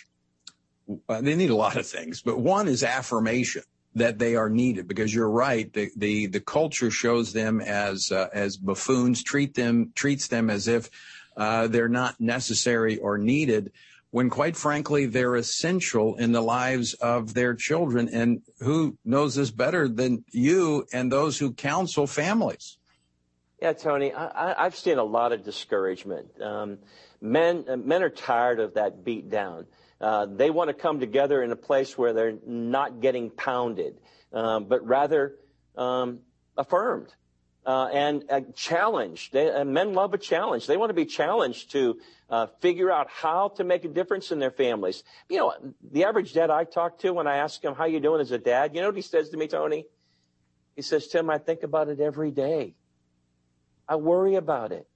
[1.07, 3.63] they need a lot of things, but one is affirmation
[3.95, 5.71] that they are needed because you're right.
[5.71, 9.23] The the, the culture shows them as as buffoons.
[9.23, 10.89] Treat them treats them as if
[11.35, 13.71] they're not necessary or needed
[14.11, 18.09] when quite frankly, they're essential in the lives of their children.
[18.09, 22.77] And who knows this better than you and those who counsel families?
[23.61, 26.27] Yeah, Tony, I, have seen a lot of discouragement.
[26.41, 26.79] Um,
[27.21, 29.65] men, uh, men are tired of that beat down.
[30.01, 33.99] Uh, they want to come together in a place where they're not getting pounded,
[34.33, 35.35] um, but rather
[35.77, 36.19] um,
[36.57, 37.13] affirmed
[37.65, 39.33] uh, and uh, challenged.
[39.33, 40.65] They, uh, men love a challenge.
[40.65, 44.39] They want to be challenged to uh, figure out how to make a difference in
[44.39, 45.03] their families.
[45.29, 45.53] You know,
[45.91, 48.37] the average dad I talk to when I ask him, how you doing as a
[48.37, 48.73] dad?
[48.73, 49.85] You know what he says to me, Tony?
[50.75, 52.73] He says, Tim, I think about it every day.
[53.87, 54.87] I worry about it.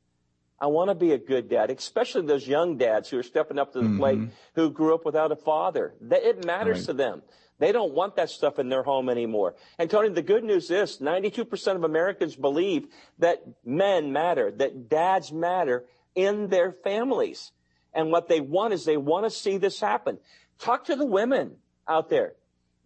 [0.60, 3.74] I want to be a good dad, especially those young dads who are stepping up
[3.74, 4.00] to the mm-hmm.
[4.00, 4.20] plate,
[4.56, 5.94] who grew up without a father.
[6.10, 6.86] It matters right.
[6.88, 7.22] to them.
[7.58, 9.56] They don't want that stuff in their home anymore.
[9.80, 12.88] And Tony, the good news is 92% of Americans believe
[13.20, 17.52] that men matter, that dads matter in their families.
[17.94, 20.20] And what they want is they want to see this happen.
[20.60, 21.56] Talk to the women
[21.88, 22.34] out there.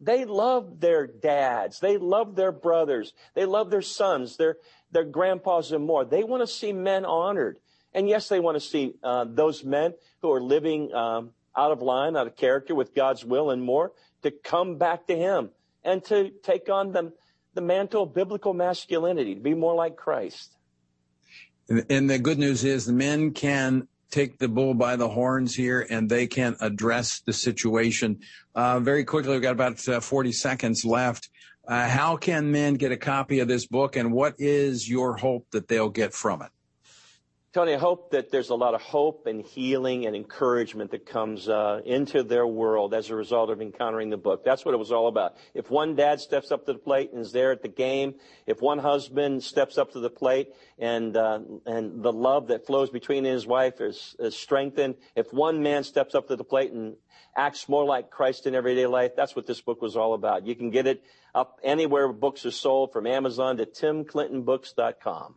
[0.01, 1.79] They love their dads.
[1.79, 3.13] They love their brothers.
[3.33, 4.57] They love their sons, their,
[4.91, 6.05] their grandpas and more.
[6.05, 7.57] They want to see men honored.
[7.93, 11.81] And yes, they want to see uh, those men who are living um, out of
[11.81, 13.91] line, out of character with God's will and more
[14.23, 15.49] to come back to Him
[15.83, 17.13] and to take on the,
[17.53, 20.55] the mantle of biblical masculinity, to be more like Christ.
[21.89, 25.85] And the good news is the men can take the bull by the horns here
[25.87, 28.19] and they can address the situation.
[28.55, 31.29] Uh, very quickly, we've got about uh, 40 seconds left.
[31.69, 35.45] Uh, how can men get a copy of this book and what is your hope
[35.51, 36.49] that they'll get from it?
[37.51, 41.49] Tony, I hope that there's a lot of hope and healing and encouragement that comes
[41.49, 44.45] uh, into their world as a result of encountering the book.
[44.45, 45.35] That's what it was all about.
[45.55, 48.13] If one dad steps up to the plate and is there at the game,
[48.45, 52.91] if one husband steps up to the plate and uh, and the love that flows
[52.91, 56.97] between his wife is, is strengthened, if one man steps up to the plate and
[57.35, 60.45] acts more like Christ in everyday life, that's what this book was all about.
[60.45, 61.01] You can get it
[61.33, 65.33] up anywhere books are sold, from Amazon to timclintonbooks.com.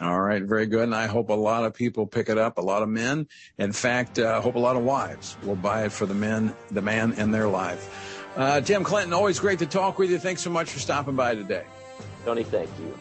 [0.00, 0.84] All right, very good.
[0.84, 3.28] And I hope a lot of people pick it up, a lot of men.
[3.58, 6.54] In fact, I uh, hope a lot of wives will buy it for the men,
[6.70, 8.26] the man in their life.
[8.36, 10.18] Uh, Tim Clinton, always great to talk with you.
[10.18, 11.64] Thanks so much for stopping by today.
[12.24, 12.98] Tony, thank you.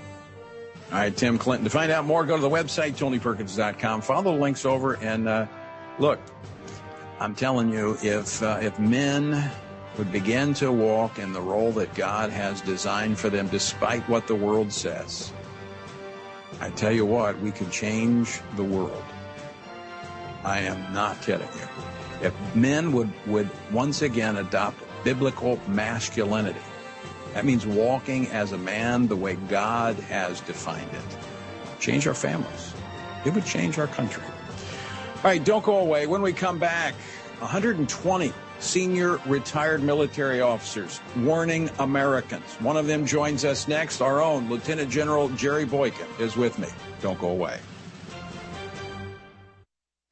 [0.92, 1.64] All right, Tim Clinton.
[1.64, 4.02] To find out more, go to the website, tonyperkins.com.
[4.02, 4.96] Follow the links over.
[4.96, 5.48] And uh,
[6.00, 6.20] look,
[7.20, 9.50] I'm telling you, if, uh, if men
[9.98, 14.28] would begin to walk in the role that God has designed for them, despite what
[14.28, 15.32] the world says,
[16.62, 19.04] I tell you what, we could change the world.
[20.44, 22.28] I am not kidding you.
[22.28, 26.62] If men would, would once again adopt biblical masculinity,
[27.34, 31.80] that means walking as a man the way God has defined it.
[31.80, 32.76] Change our families.
[33.26, 34.24] It would change our country.
[34.24, 36.06] All right, don't go away.
[36.06, 36.94] When we come back,
[37.40, 42.44] 120 senior retired military officers warning Americans.
[42.60, 44.02] One of them joins us next.
[44.02, 46.68] Our own Lieutenant General Jerry Boykin is with me.
[47.02, 47.60] Don't go away.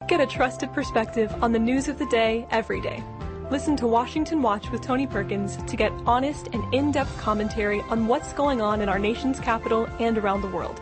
[0.08, 3.02] Get a trusted perspective on the news of the day every day.
[3.50, 8.32] Listen to Washington Watch with Tony Perkins to get honest and in-depth commentary on what's
[8.32, 10.80] going on in our nation's capital and around the world.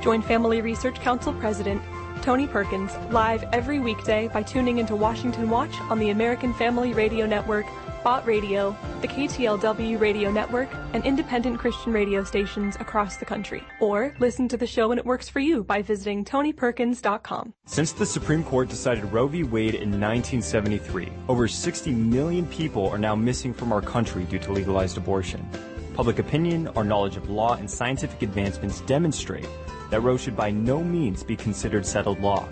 [0.00, 1.82] Join Family Research Council President
[2.18, 7.26] Tony Perkins live every weekday by tuning into Washington Watch on the American Family Radio
[7.26, 7.66] Network,
[8.04, 13.62] Bott Radio, the KTLW Radio Network, and independent Christian radio stations across the country.
[13.80, 17.54] Or listen to the show when it works for you by visiting TonyPerkins.com.
[17.66, 19.42] Since the Supreme Court decided Roe v.
[19.42, 24.52] Wade in 1973, over 60 million people are now missing from our country due to
[24.52, 25.48] legalized abortion.
[25.94, 29.48] Public opinion, our knowledge of law, and scientific advancements demonstrate
[29.90, 32.48] that Roe should by no means be considered settled law.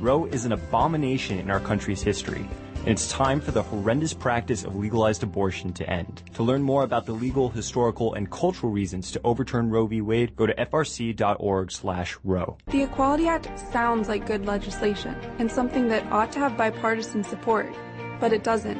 [0.00, 2.46] Roe is an abomination in our country's history,
[2.80, 6.22] and it's time for the horrendous practice of legalized abortion to end.
[6.34, 10.02] To learn more about the legal, historical, and cultural reasons to overturn Roe v.
[10.02, 12.56] Wade, go to frc.org/roe.
[12.66, 17.74] The Equality Act sounds like good legislation and something that ought to have bipartisan support,
[18.20, 18.78] but it doesn't.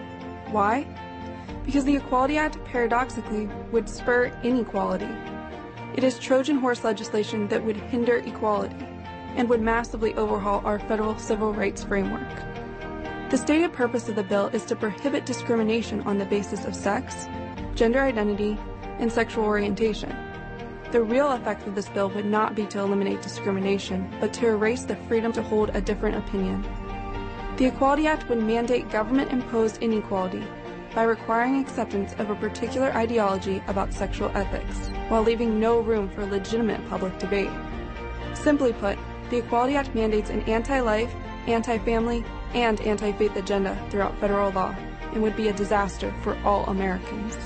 [0.52, 0.86] Why?
[1.64, 5.09] Because the Equality Act paradoxically would spur inequality.
[5.97, 8.76] It is Trojan horse legislation that would hinder equality
[9.34, 12.28] and would massively overhaul our federal civil rights framework.
[13.30, 17.26] The stated purpose of the bill is to prohibit discrimination on the basis of sex,
[17.74, 18.59] gender identity,
[18.99, 20.14] and sexual orientation.
[20.92, 24.84] The real effect of this bill would not be to eliminate discrimination, but to erase
[24.84, 26.62] the freedom to hold a different opinion.
[27.57, 30.44] The Equality Act would mandate government imposed inequality
[30.97, 36.24] by requiring acceptance of a particular ideology about sexual ethics, while leaving no room for
[36.24, 37.51] legitimate public debate.
[38.32, 41.14] Simply put, the Equality Act mandates an anti life,
[41.47, 42.24] anti family,
[42.55, 44.74] and anti faith agenda throughout federal law
[45.12, 47.36] and would be a disaster for all Americans.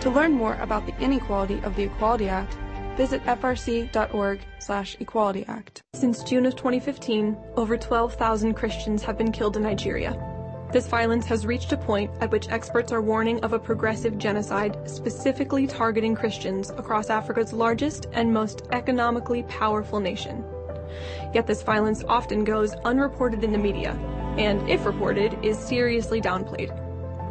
[0.00, 2.56] To learn more about the inequality of the Equality Act,
[2.96, 5.82] visit frc.org/equality act.
[5.92, 10.33] Since June of 2015, over 12,000 Christians have been killed in Nigeria.
[10.74, 14.76] This violence has reached a point at which experts are warning of a progressive genocide
[14.90, 20.44] specifically targeting Christians across Africa's largest and most economically powerful nation.
[21.32, 23.92] Yet this violence often goes unreported in the media,
[24.36, 26.74] and if reported, is seriously downplayed.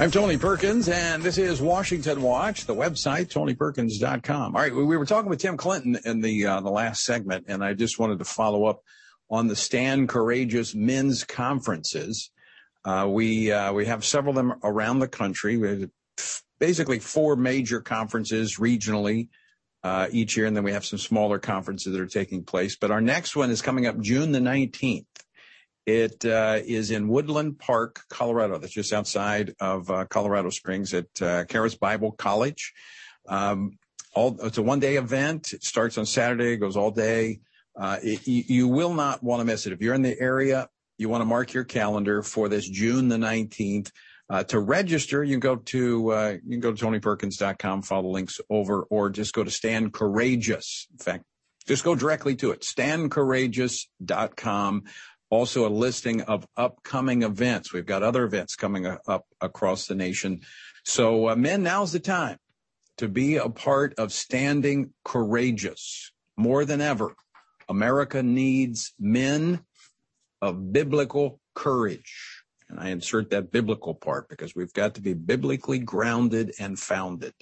[0.00, 4.54] I'm Tony Perkins, and this is Washington Watch, the website, tonyperkins.com.
[4.54, 7.64] All right, we were talking with Tim Clinton in the uh, the last segment, and
[7.64, 8.84] I just wanted to follow up
[9.28, 12.30] on the Stand Courageous men's conferences.
[12.84, 15.56] Uh, we uh, we have several of them around the country.
[15.56, 15.90] We have
[16.58, 19.28] basically four major conferences regionally
[19.82, 22.76] uh, each year, and then we have some smaller conferences that are taking place.
[22.76, 25.06] But our next one is coming up June the 19th.
[25.86, 28.58] It uh, in Woodland Park, Colorado.
[28.58, 31.06] That's just outside of Colorado Springs at
[31.48, 32.74] Charis Bible College.
[33.28, 33.78] Um,
[34.16, 35.52] it's a one day event.
[35.52, 37.40] It starts on Saturday, goes all day.
[38.02, 39.72] You, you will not want to miss it.
[39.72, 40.68] If you're in the area,
[40.98, 43.90] you want to mark your calendar for this June the 19th.
[44.30, 48.08] Uh, to register, you can go to uh, you can go to tonyperkins.com, follow the
[48.08, 50.86] links over, or just go to Stand Courageous.
[50.92, 51.24] In fact,
[51.66, 54.84] just go directly to it, standcourageous.com
[55.30, 57.72] also a listing of upcoming events.
[57.72, 60.40] We've got other events coming up across the nation.
[60.84, 62.38] So, uh, men, now's the time
[62.96, 67.14] to be a part of standing courageous more than ever.
[67.68, 69.60] America needs men
[70.40, 72.44] of biblical courage.
[72.68, 77.32] And I insert that biblical part because we've got to be biblically grounded and founded.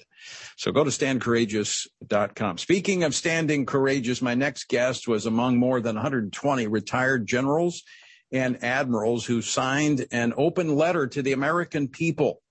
[0.55, 2.57] So go to standcourageous.com.
[2.57, 7.83] Speaking of standing courageous, my next guest was among more than 120 retired generals
[8.31, 12.41] and admirals who signed an open letter to the American people,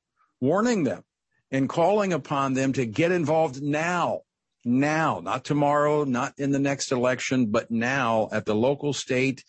[0.40, 1.02] warning them
[1.50, 4.20] and calling upon them to get involved now,
[4.64, 9.44] now, not tomorrow, not in the next election, but now at the local, state,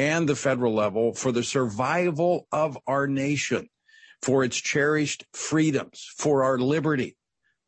[0.00, 3.68] and the federal level for the survival of our nation,
[4.22, 7.18] for its cherished freedoms, for our liberty,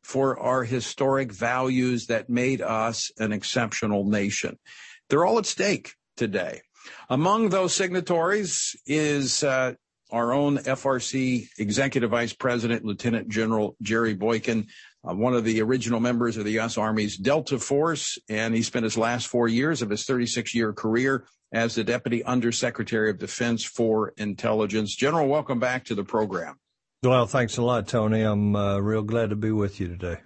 [0.01, 4.57] for our historic values that made us an exceptional nation.
[5.09, 6.61] They're all at stake today.
[7.07, 9.73] Among those signatories is uh,
[10.11, 14.65] our own FRC Executive Vice President, Lieutenant General Jerry Boykin,
[15.07, 16.77] uh, one of the original members of the U.S.
[16.77, 21.25] Army's Delta Force, and he spent his last four years of his 36 year career
[21.51, 24.95] as the Deputy Undersecretary of Defense for Intelligence.
[24.95, 26.55] General, welcome back to the program.
[27.03, 28.21] Well, thanks a lot, Tony.
[28.21, 30.17] I'm uh, real glad to be with you today.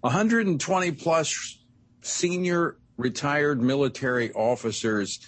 [0.00, 1.58] 120 plus
[2.00, 5.20] senior retired military officers.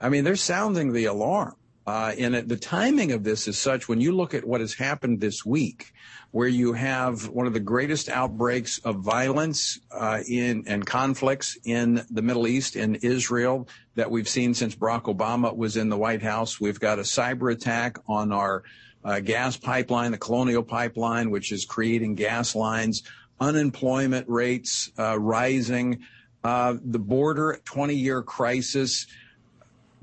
[0.00, 1.54] I mean, they're sounding the alarm.
[1.86, 5.20] Uh, and the timing of this is such when you look at what has happened
[5.20, 5.92] this week,
[6.30, 12.04] where you have one of the greatest outbreaks of violence uh, in and conflicts in
[12.10, 13.66] the Middle East in Israel
[13.96, 16.60] that we've seen since Barack Obama was in the White House.
[16.60, 18.62] We've got a cyber attack on our
[19.04, 23.02] uh, gas pipeline, the Colonial Pipeline, which is creating gas lines,
[23.40, 26.00] unemployment rates uh, rising,
[26.44, 29.06] uh, the border 20 year crisis.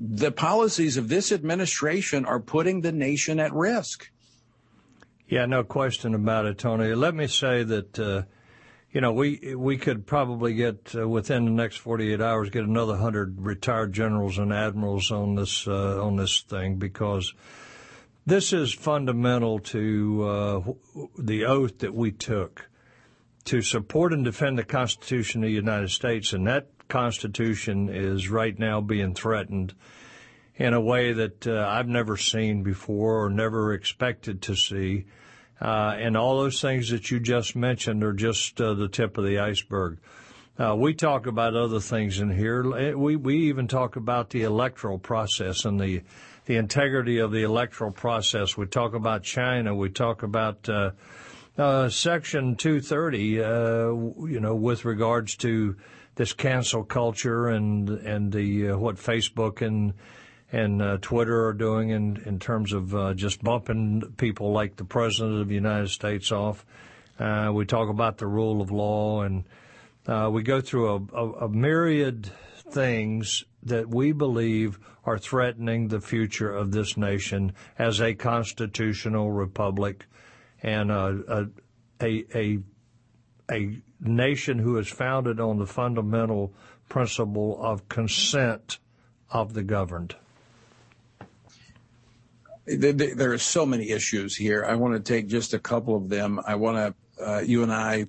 [0.00, 4.10] The policies of this administration are putting the nation at risk.
[5.28, 6.94] Yeah, no question about it, Tony.
[6.94, 8.22] Let me say that, uh,
[8.92, 12.96] you know, we we could probably get uh, within the next 48 hours get another
[12.96, 17.34] hundred retired generals and admirals on this uh, on this thing because
[18.24, 20.60] this is fundamental to uh,
[21.18, 22.68] the oath that we took
[23.44, 28.58] to support and defend the Constitution of the United States, and that Constitution is right
[28.58, 29.74] now being threatened
[30.56, 35.06] in a way that uh, I've never seen before or never expected to see.
[35.60, 39.24] Uh, and all those things that you just mentioned are just uh, the tip of
[39.24, 39.98] the iceberg.
[40.58, 42.96] Uh, we talk about other things in here.
[42.96, 46.02] We we even talk about the electoral process and the
[46.46, 48.56] the integrity of the electoral process.
[48.56, 49.74] We talk about China.
[49.74, 50.90] We talk about uh,
[51.56, 53.40] uh, Section 230.
[53.40, 53.48] Uh,
[54.26, 55.76] you know, with regards to
[56.18, 59.94] this cancel culture and and the uh, what Facebook and
[60.50, 64.84] and uh, Twitter are doing in in terms of uh, just bumping people like the
[64.84, 66.66] president of the United States off.
[67.18, 69.44] we talk about the rule of law and.
[70.32, 72.30] we go through a, a, a myriad
[72.70, 80.06] things that we believe are threatening the future of this nation as a constitutional republic
[80.62, 81.48] and a,
[82.00, 82.58] a, a, a
[84.00, 86.52] nation who is founded on the fundamental
[86.88, 88.78] principle of consent
[89.30, 90.14] of the governed.
[92.66, 94.64] There are so many issues here.
[94.64, 96.38] I want to take just a couple of them.
[96.46, 98.06] I want to, uh, you and I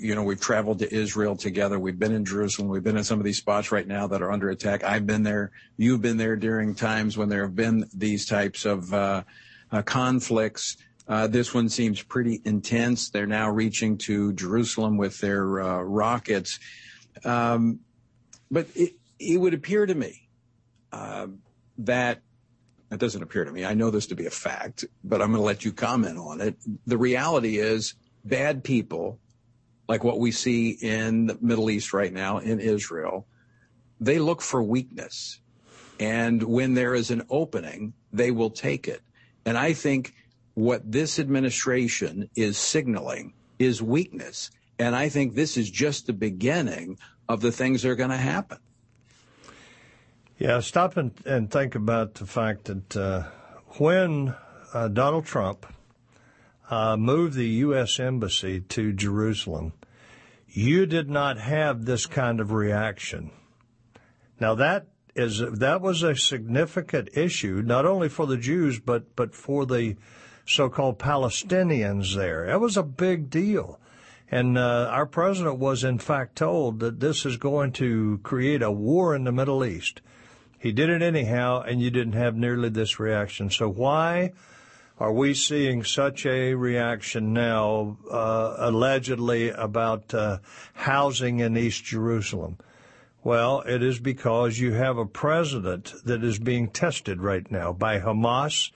[0.00, 1.78] you know, we've traveled to Israel together.
[1.78, 2.68] We've been in Jerusalem.
[2.68, 4.82] We've been in some of these spots right now that are under attack.
[4.82, 5.50] I've been there.
[5.76, 9.24] You've been there during times when there have been these types of uh,
[9.70, 10.78] uh, conflicts.
[11.06, 13.10] Uh, this one seems pretty intense.
[13.10, 16.58] They're now reaching to Jerusalem with their uh, rockets.
[17.24, 17.80] Um,
[18.50, 20.28] but it, it, would appear to me
[20.92, 21.26] uh,
[21.78, 22.22] that
[22.90, 23.64] it doesn't appear to me.
[23.64, 26.40] I know this to be a fact, but I'm going to let you comment on
[26.40, 26.56] it.
[26.86, 27.94] The reality is
[28.24, 29.18] bad people
[29.88, 33.26] like what we see in the Middle East right now in Israel,
[34.00, 35.40] they look for weakness.
[36.00, 39.02] And when there is an opening, they will take it.
[39.44, 40.14] And I think
[40.54, 44.50] what this administration is signaling is weakness.
[44.78, 46.98] And I think this is just the beginning
[47.28, 48.58] of the things that are going to happen.
[50.38, 53.22] Yeah, stop and, and think about the fact that uh,
[53.78, 54.34] when
[54.72, 55.66] uh, Donald Trump
[56.68, 58.00] uh, moved the U.S.
[58.00, 59.72] Embassy to Jerusalem,
[60.48, 63.30] you did not have this kind of reaction.
[64.40, 69.34] Now that is that was a significant issue, not only for the Jews but but
[69.34, 69.96] for the
[70.46, 72.46] so-called Palestinians there.
[72.48, 73.78] It was a big deal.
[74.30, 78.70] And uh, our president was, in fact, told that this is going to create a
[78.70, 80.00] war in the Middle East.
[80.58, 83.50] He did it anyhow, and you didn't have nearly this reaction.
[83.50, 84.32] So why
[84.98, 90.38] are we seeing such a reaction now, uh, allegedly about uh,
[90.72, 92.58] housing in East Jerusalem?
[93.22, 97.98] Well, it is because you have a president that is being tested right now by
[97.98, 98.70] Hamas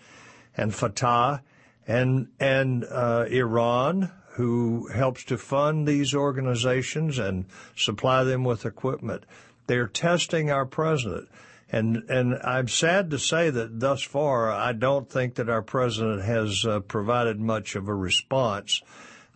[0.57, 1.43] and Fatah
[1.89, 9.25] and and uh, Iran, who helps to fund these organizations and supply them with equipment.
[9.67, 11.29] They're testing our president.
[11.71, 16.23] And and I'm sad to say that thus far, I don't think that our president
[16.23, 18.83] has uh, provided much of a response.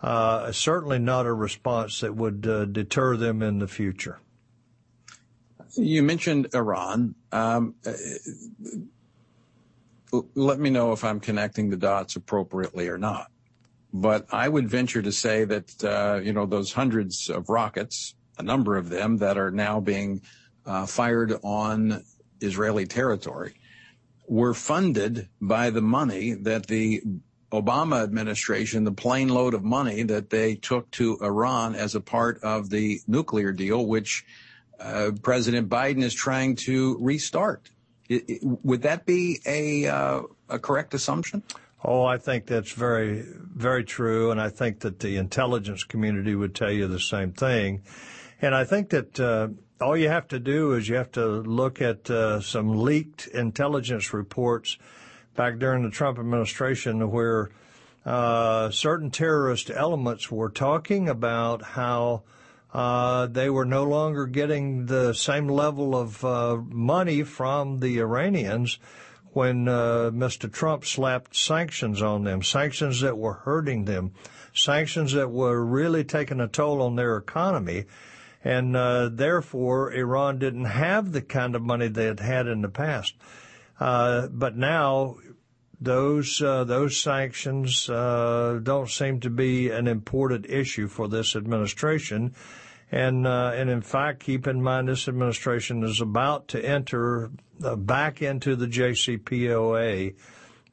[0.03, 4.19] Uh, certainly not a response that would uh, deter them in the future.
[5.75, 7.15] You mentioned Iran.
[7.31, 7.93] Um, uh,
[10.35, 13.29] let me know if I'm connecting the dots appropriately or not.
[13.93, 18.43] But I would venture to say that uh, you know those hundreds of rockets, a
[18.43, 20.23] number of them that are now being
[20.65, 22.03] uh, fired on
[22.41, 23.55] Israeli territory
[24.29, 27.03] were funded by the money that the
[27.53, 32.43] Obama administration, the plane load of money that they took to Iran as a part
[32.43, 34.25] of the nuclear deal, which
[34.81, 37.69] uh, President Biden is trying to restart.
[38.43, 41.43] Would that be a, uh, a correct assumption?
[41.85, 44.31] Oh, I think that's very, very true.
[44.31, 47.83] And I think that the intelligence community would tell you the same thing.
[48.41, 49.49] And I think that uh,
[49.81, 54.13] all you have to do is you have to look at uh, some leaked intelligence
[54.13, 54.79] reports
[55.35, 57.51] back during the Trump administration where
[58.05, 62.23] uh, certain terrorist elements were talking about how
[62.73, 68.79] uh, they were no longer getting the same level of uh, money from the Iranians
[69.33, 70.51] when uh, Mr.
[70.51, 74.13] Trump slapped sanctions on them, sanctions that were hurting them,
[74.55, 77.85] sanctions that were really taking a toll on their economy.
[78.45, 82.69] And uh, therefore, Iran didn't have the kind of money they had had in the
[82.69, 83.15] past.
[83.79, 85.17] Uh, but now,
[85.81, 92.35] those those sanctions don't seem to be an important issue for this administration.
[92.93, 97.31] And uh, and in fact, keep in mind this administration is about to enter
[97.65, 100.15] uh, back into the JCPOA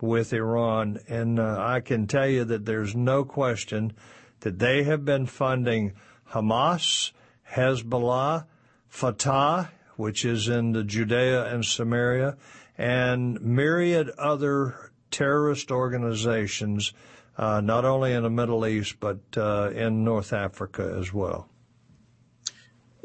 [0.01, 3.93] with Iran, and uh, I can tell you that there's no question
[4.41, 5.93] that they have been funding
[6.32, 7.13] Hamas,
[7.51, 8.45] Hezbollah,
[8.89, 12.36] Fatah, which is in the Judea and Samaria,
[12.78, 16.91] and myriad other terrorist organizations,
[17.38, 21.49] uh, not only in the Middle East but uh, in North Africa as well.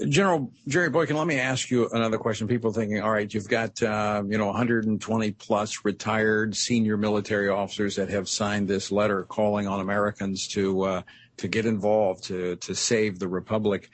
[0.08, 2.48] General Jerry Boykin, let me ask you another question.
[2.48, 7.96] People thinking, all right, you've got uh, you know 120 plus retired senior military officers
[7.96, 11.02] that have signed this letter calling on Americans to uh,
[11.36, 13.90] to get involved to to save the republic.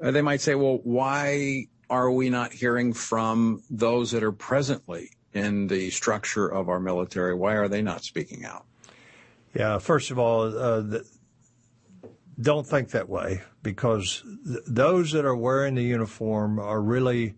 [0.00, 5.10] Uh, they might say, well, why are we not hearing from those that are presently
[5.34, 7.34] in the structure of our military?
[7.34, 8.64] Why are they not speaking out?
[9.54, 11.04] Yeah, first of all, uh, the,
[12.40, 17.34] don't think that way because th- those that are wearing the uniform are really,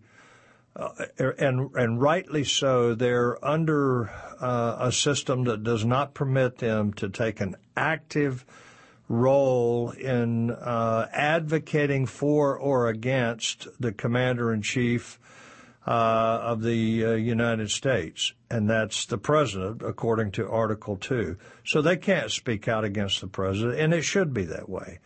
[0.75, 6.93] uh, and and rightly so, they're under uh, a system that does not permit them
[6.93, 8.45] to take an active
[9.09, 15.19] role in uh, advocating for or against the commander in chief
[15.85, 21.37] uh, of the uh, United States, and that's the president, according to Article 2.
[21.65, 24.99] So they can't speak out against the president, and it should be that way.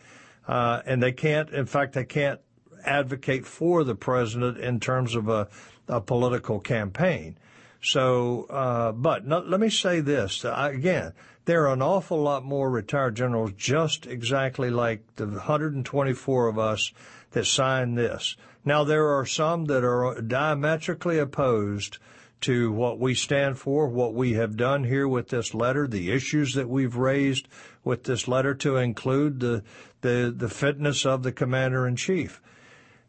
[0.46, 2.40] Uh, and they can't, in fact, they can't
[2.84, 5.48] advocate for the president in terms of a,
[5.88, 7.36] a political campaign.
[7.82, 11.12] So, uh, but no, let me say this again.
[11.44, 16.92] There are an awful lot more retired generals, just exactly like the 124 of us
[17.30, 18.36] that signed this.
[18.68, 21.96] Now, there are some that are diametrically opposed
[22.42, 26.52] to what we stand for, what we have done here with this letter, the issues
[26.52, 27.48] that we've raised
[27.82, 29.62] with this letter to include the
[30.02, 32.42] the, the fitness of the commander in chief.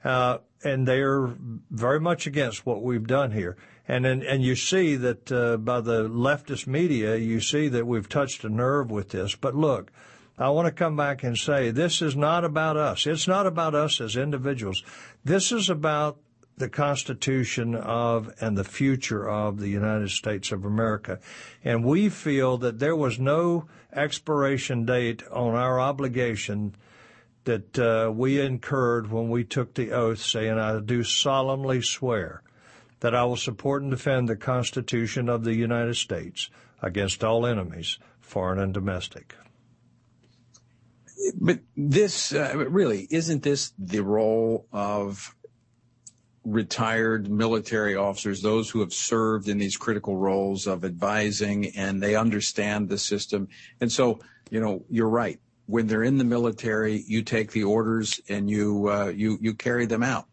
[0.01, 1.35] Uh, and they are
[1.69, 3.57] very much against what we've done here.
[3.85, 8.07] And and, and you see that uh, by the leftist media, you see that we've
[8.07, 9.35] touched a nerve with this.
[9.35, 9.91] But look,
[10.39, 13.05] I want to come back and say this is not about us.
[13.05, 14.83] It's not about us as individuals.
[15.25, 16.17] This is about
[16.55, 21.19] the Constitution of and the future of the United States of America.
[21.63, 26.73] And we feel that there was no expiration date on our obligation
[27.43, 32.43] that uh, we incurred when we took the oath saying, I do solemnly swear
[33.01, 36.49] that I will support and defend the Constitution of the United States
[36.81, 39.35] against all enemies, foreign and domestic
[41.35, 45.35] but this uh, really isn't this the role of
[46.43, 52.15] retired military officers, those who have served in these critical roles of advising and they
[52.15, 53.47] understand the system.
[53.81, 55.39] And so, you know, you're right.
[55.67, 59.85] When they're in the military, you take the orders and you uh, you you carry
[59.85, 60.25] them out.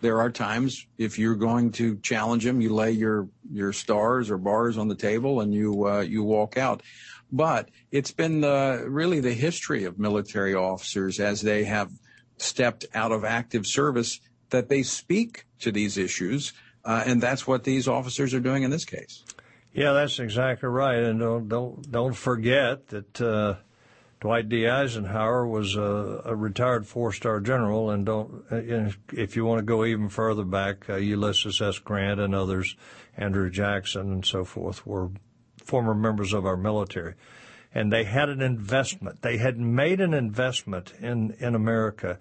[0.00, 4.38] There are times if you're going to challenge them, you lay your your stars or
[4.38, 6.82] bars on the table and you uh, you walk out.
[7.30, 11.90] But it's been the, really the history of military officers as they have
[12.38, 14.20] stepped out of active service
[14.50, 16.52] that they speak to these issues.
[16.84, 19.24] Uh, and that's what these officers are doing in this case.
[19.72, 20.98] Yeah, that's exactly right.
[20.98, 23.56] And don't don't don't forget that uh,
[24.20, 24.66] Dwight D.
[24.66, 29.84] Eisenhower was a, a retired four-star general, and don't uh, if you want to go
[29.84, 31.78] even further back, uh, Ulysses S.
[31.78, 32.74] Grant and others,
[33.16, 35.10] Andrew Jackson and so forth, were
[35.68, 37.14] former members of our military.
[37.74, 39.20] And they had an investment.
[39.20, 42.18] They had made an investment in, in America.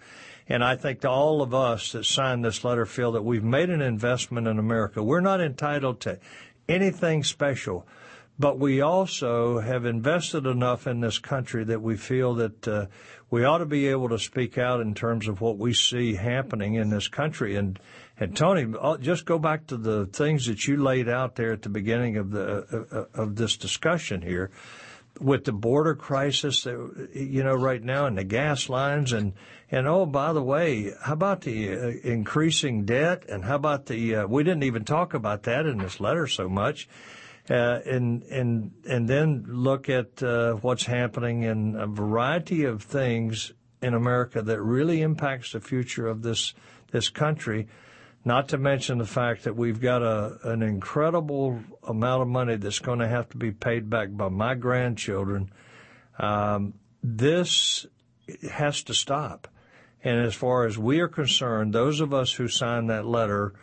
[0.49, 3.81] And I think all of us that signed this letter feel that we've made an
[3.81, 5.01] investment in America.
[5.01, 6.19] We're not entitled to
[6.67, 7.87] anything special,
[8.39, 12.85] but we also have invested enough in this country that we feel that uh,
[13.29, 16.75] we ought to be able to speak out in terms of what we see happening
[16.75, 17.55] in this country.
[17.55, 17.79] And
[18.19, 21.61] and Tony, uh, just go back to the things that you laid out there at
[21.61, 24.51] the beginning of the uh, uh, of this discussion here.
[25.19, 29.33] with the border crisis, that you know, right now, and the gas lines, and
[29.71, 34.15] and oh, by the way, how about the uh, increasing debt, and how about the
[34.15, 36.87] uh, we didn't even talk about that in this letter so much,
[37.49, 43.53] uh, and and and then look at uh, what's happening in a variety of things
[43.81, 46.53] in America that really impacts the future of this
[46.91, 47.67] this country.
[48.25, 52.79] Not to mention the fact that we've got a an incredible amount of money that's
[52.79, 55.51] going to have to be paid back by my grandchildren.
[56.19, 57.85] Um, this
[58.51, 59.47] has to stop.
[60.03, 63.53] And as far as we are concerned, those of us who signed that letter,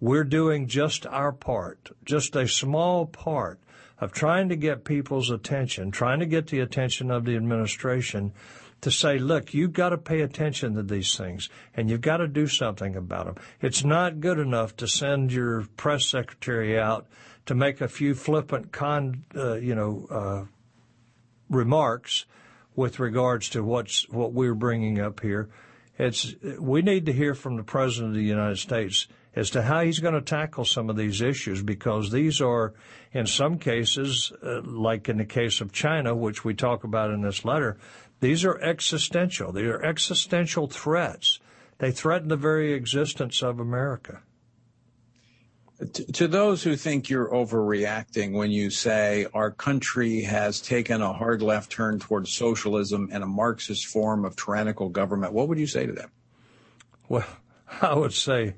[0.00, 3.60] we're doing just our part, just a small part
[4.00, 8.32] of trying to get people's attention, trying to get the attention of the administration
[8.80, 12.28] to say, look, you've got to pay attention to these things and you've got to
[12.28, 13.36] do something about them.
[13.60, 17.08] It's not good enough to send your press secretary out
[17.46, 20.44] to make a few flippant con, uh, you know, uh,
[21.50, 22.26] remarks
[22.76, 25.48] with regards to what's what we're bringing up here.
[25.98, 29.82] It's we need to hear from the president of the United States as to how
[29.82, 32.74] he's going to tackle some of these issues because these are,
[33.12, 37.22] in some cases, uh, like in the case of China, which we talk about in
[37.22, 37.76] this letter,
[38.20, 39.52] these are existential.
[39.52, 41.40] They are existential threats.
[41.78, 44.22] They threaten the very existence of America.
[45.78, 51.12] To, to, those who think you're overreacting when you say our country has taken a
[51.12, 55.68] hard left turn towards socialism and a Marxist form of tyrannical government, what would you
[55.68, 56.10] say to them?
[57.08, 57.26] Well,
[57.80, 58.54] I would say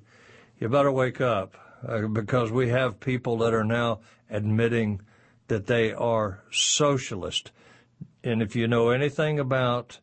[0.61, 1.56] you better wake up
[1.86, 5.00] uh, because we have people that are now admitting
[5.48, 7.50] that they are socialist.
[8.22, 9.98] And if you know anything about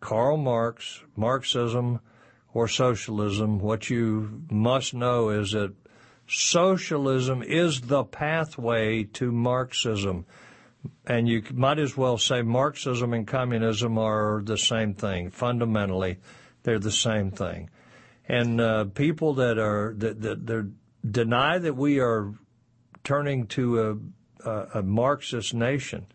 [0.00, 2.00] Karl Marx, Marxism,
[2.52, 5.72] or socialism, what you must know is that
[6.28, 10.26] socialism is the pathway to Marxism.
[11.06, 15.30] And you might as well say Marxism and communism are the same thing.
[15.30, 16.18] Fundamentally,
[16.64, 17.70] they're the same thing.
[18.32, 20.72] And uh, people that are that, that
[21.08, 22.32] deny that we are
[23.04, 24.00] turning to
[24.42, 26.06] a, a, a Marxist nation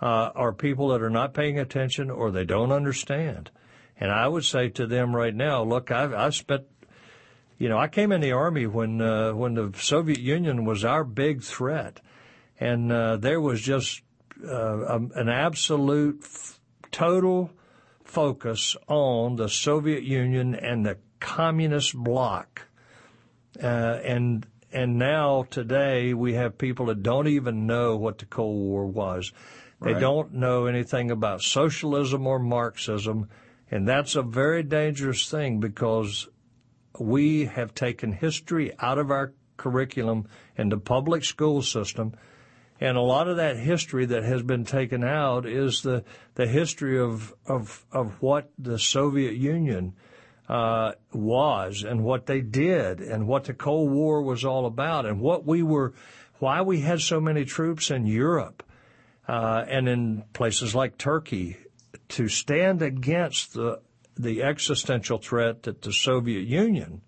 [0.00, 3.50] uh, are people that are not paying attention or they don't understand.
[3.98, 6.64] And I would say to them right now, look, I've, I've spent,
[7.58, 11.04] you know, I came in the army when uh, when the Soviet Union was our
[11.04, 12.00] big threat,
[12.58, 14.00] and uh, there was just
[14.42, 16.58] uh, an absolute, f-
[16.90, 17.50] total
[18.02, 22.66] focus on the Soviet Union and the communist bloc,
[23.62, 23.66] uh,
[24.04, 28.86] and and now today we have people that don't even know what the Cold War
[28.86, 29.32] was.
[29.80, 30.00] They right.
[30.00, 33.28] don't know anything about socialism or Marxism.
[33.70, 36.28] And that's a very dangerous thing because
[36.98, 42.14] we have taken history out of our curriculum in the public school system.
[42.80, 46.04] And a lot of that history that has been taken out is the,
[46.34, 49.94] the history of, of, of what the Soviet Union
[50.50, 55.20] uh, was and what they did and what the Cold War was all about and
[55.20, 55.94] what we were,
[56.40, 58.64] why we had so many troops in Europe
[59.28, 61.56] uh, and in places like Turkey
[62.08, 63.80] to stand against the
[64.16, 67.00] the existential threat that the Soviet Union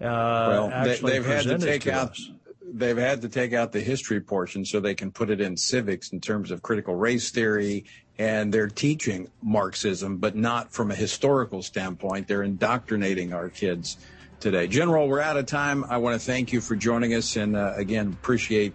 [0.00, 2.10] uh, well, they, have had to take to out.
[2.10, 2.30] Us.
[2.66, 6.12] They've had to take out the history portion so they can put it in civics
[6.12, 7.84] in terms of critical race theory,
[8.18, 12.28] and they're teaching Marxism, but not from a historical standpoint.
[12.28, 13.96] They're indoctrinating our kids
[14.40, 14.66] today.
[14.68, 15.84] General, we're out of time.
[15.84, 18.74] I want to thank you for joining us, and uh, again, appreciate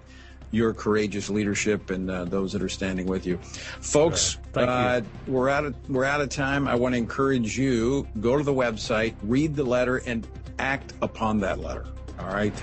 [0.51, 3.37] your courageous leadership and uh, those that are standing with you,
[3.81, 4.37] folks.
[4.55, 5.33] Uh, you.
[5.33, 6.67] We're out of we're out of time.
[6.67, 10.27] I want to encourage you go to the website, read the letter, and
[10.57, 11.85] act upon that letter.
[12.19, 12.53] All right.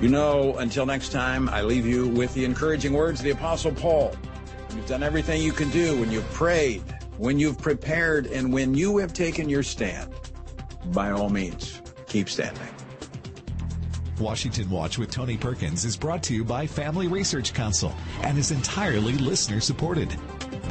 [0.00, 3.72] You know, until next time, I leave you with the encouraging words of the Apostle
[3.72, 4.16] Paul.
[4.74, 6.82] You've done everything you can do when you've prayed,
[7.16, 10.12] when you've prepared, and when you have taken your stand.
[10.86, 12.68] By all means, keep standing.
[14.18, 18.50] Washington Watch with Tony Perkins is brought to you by Family Research Council and is
[18.50, 20.16] entirely listener supported.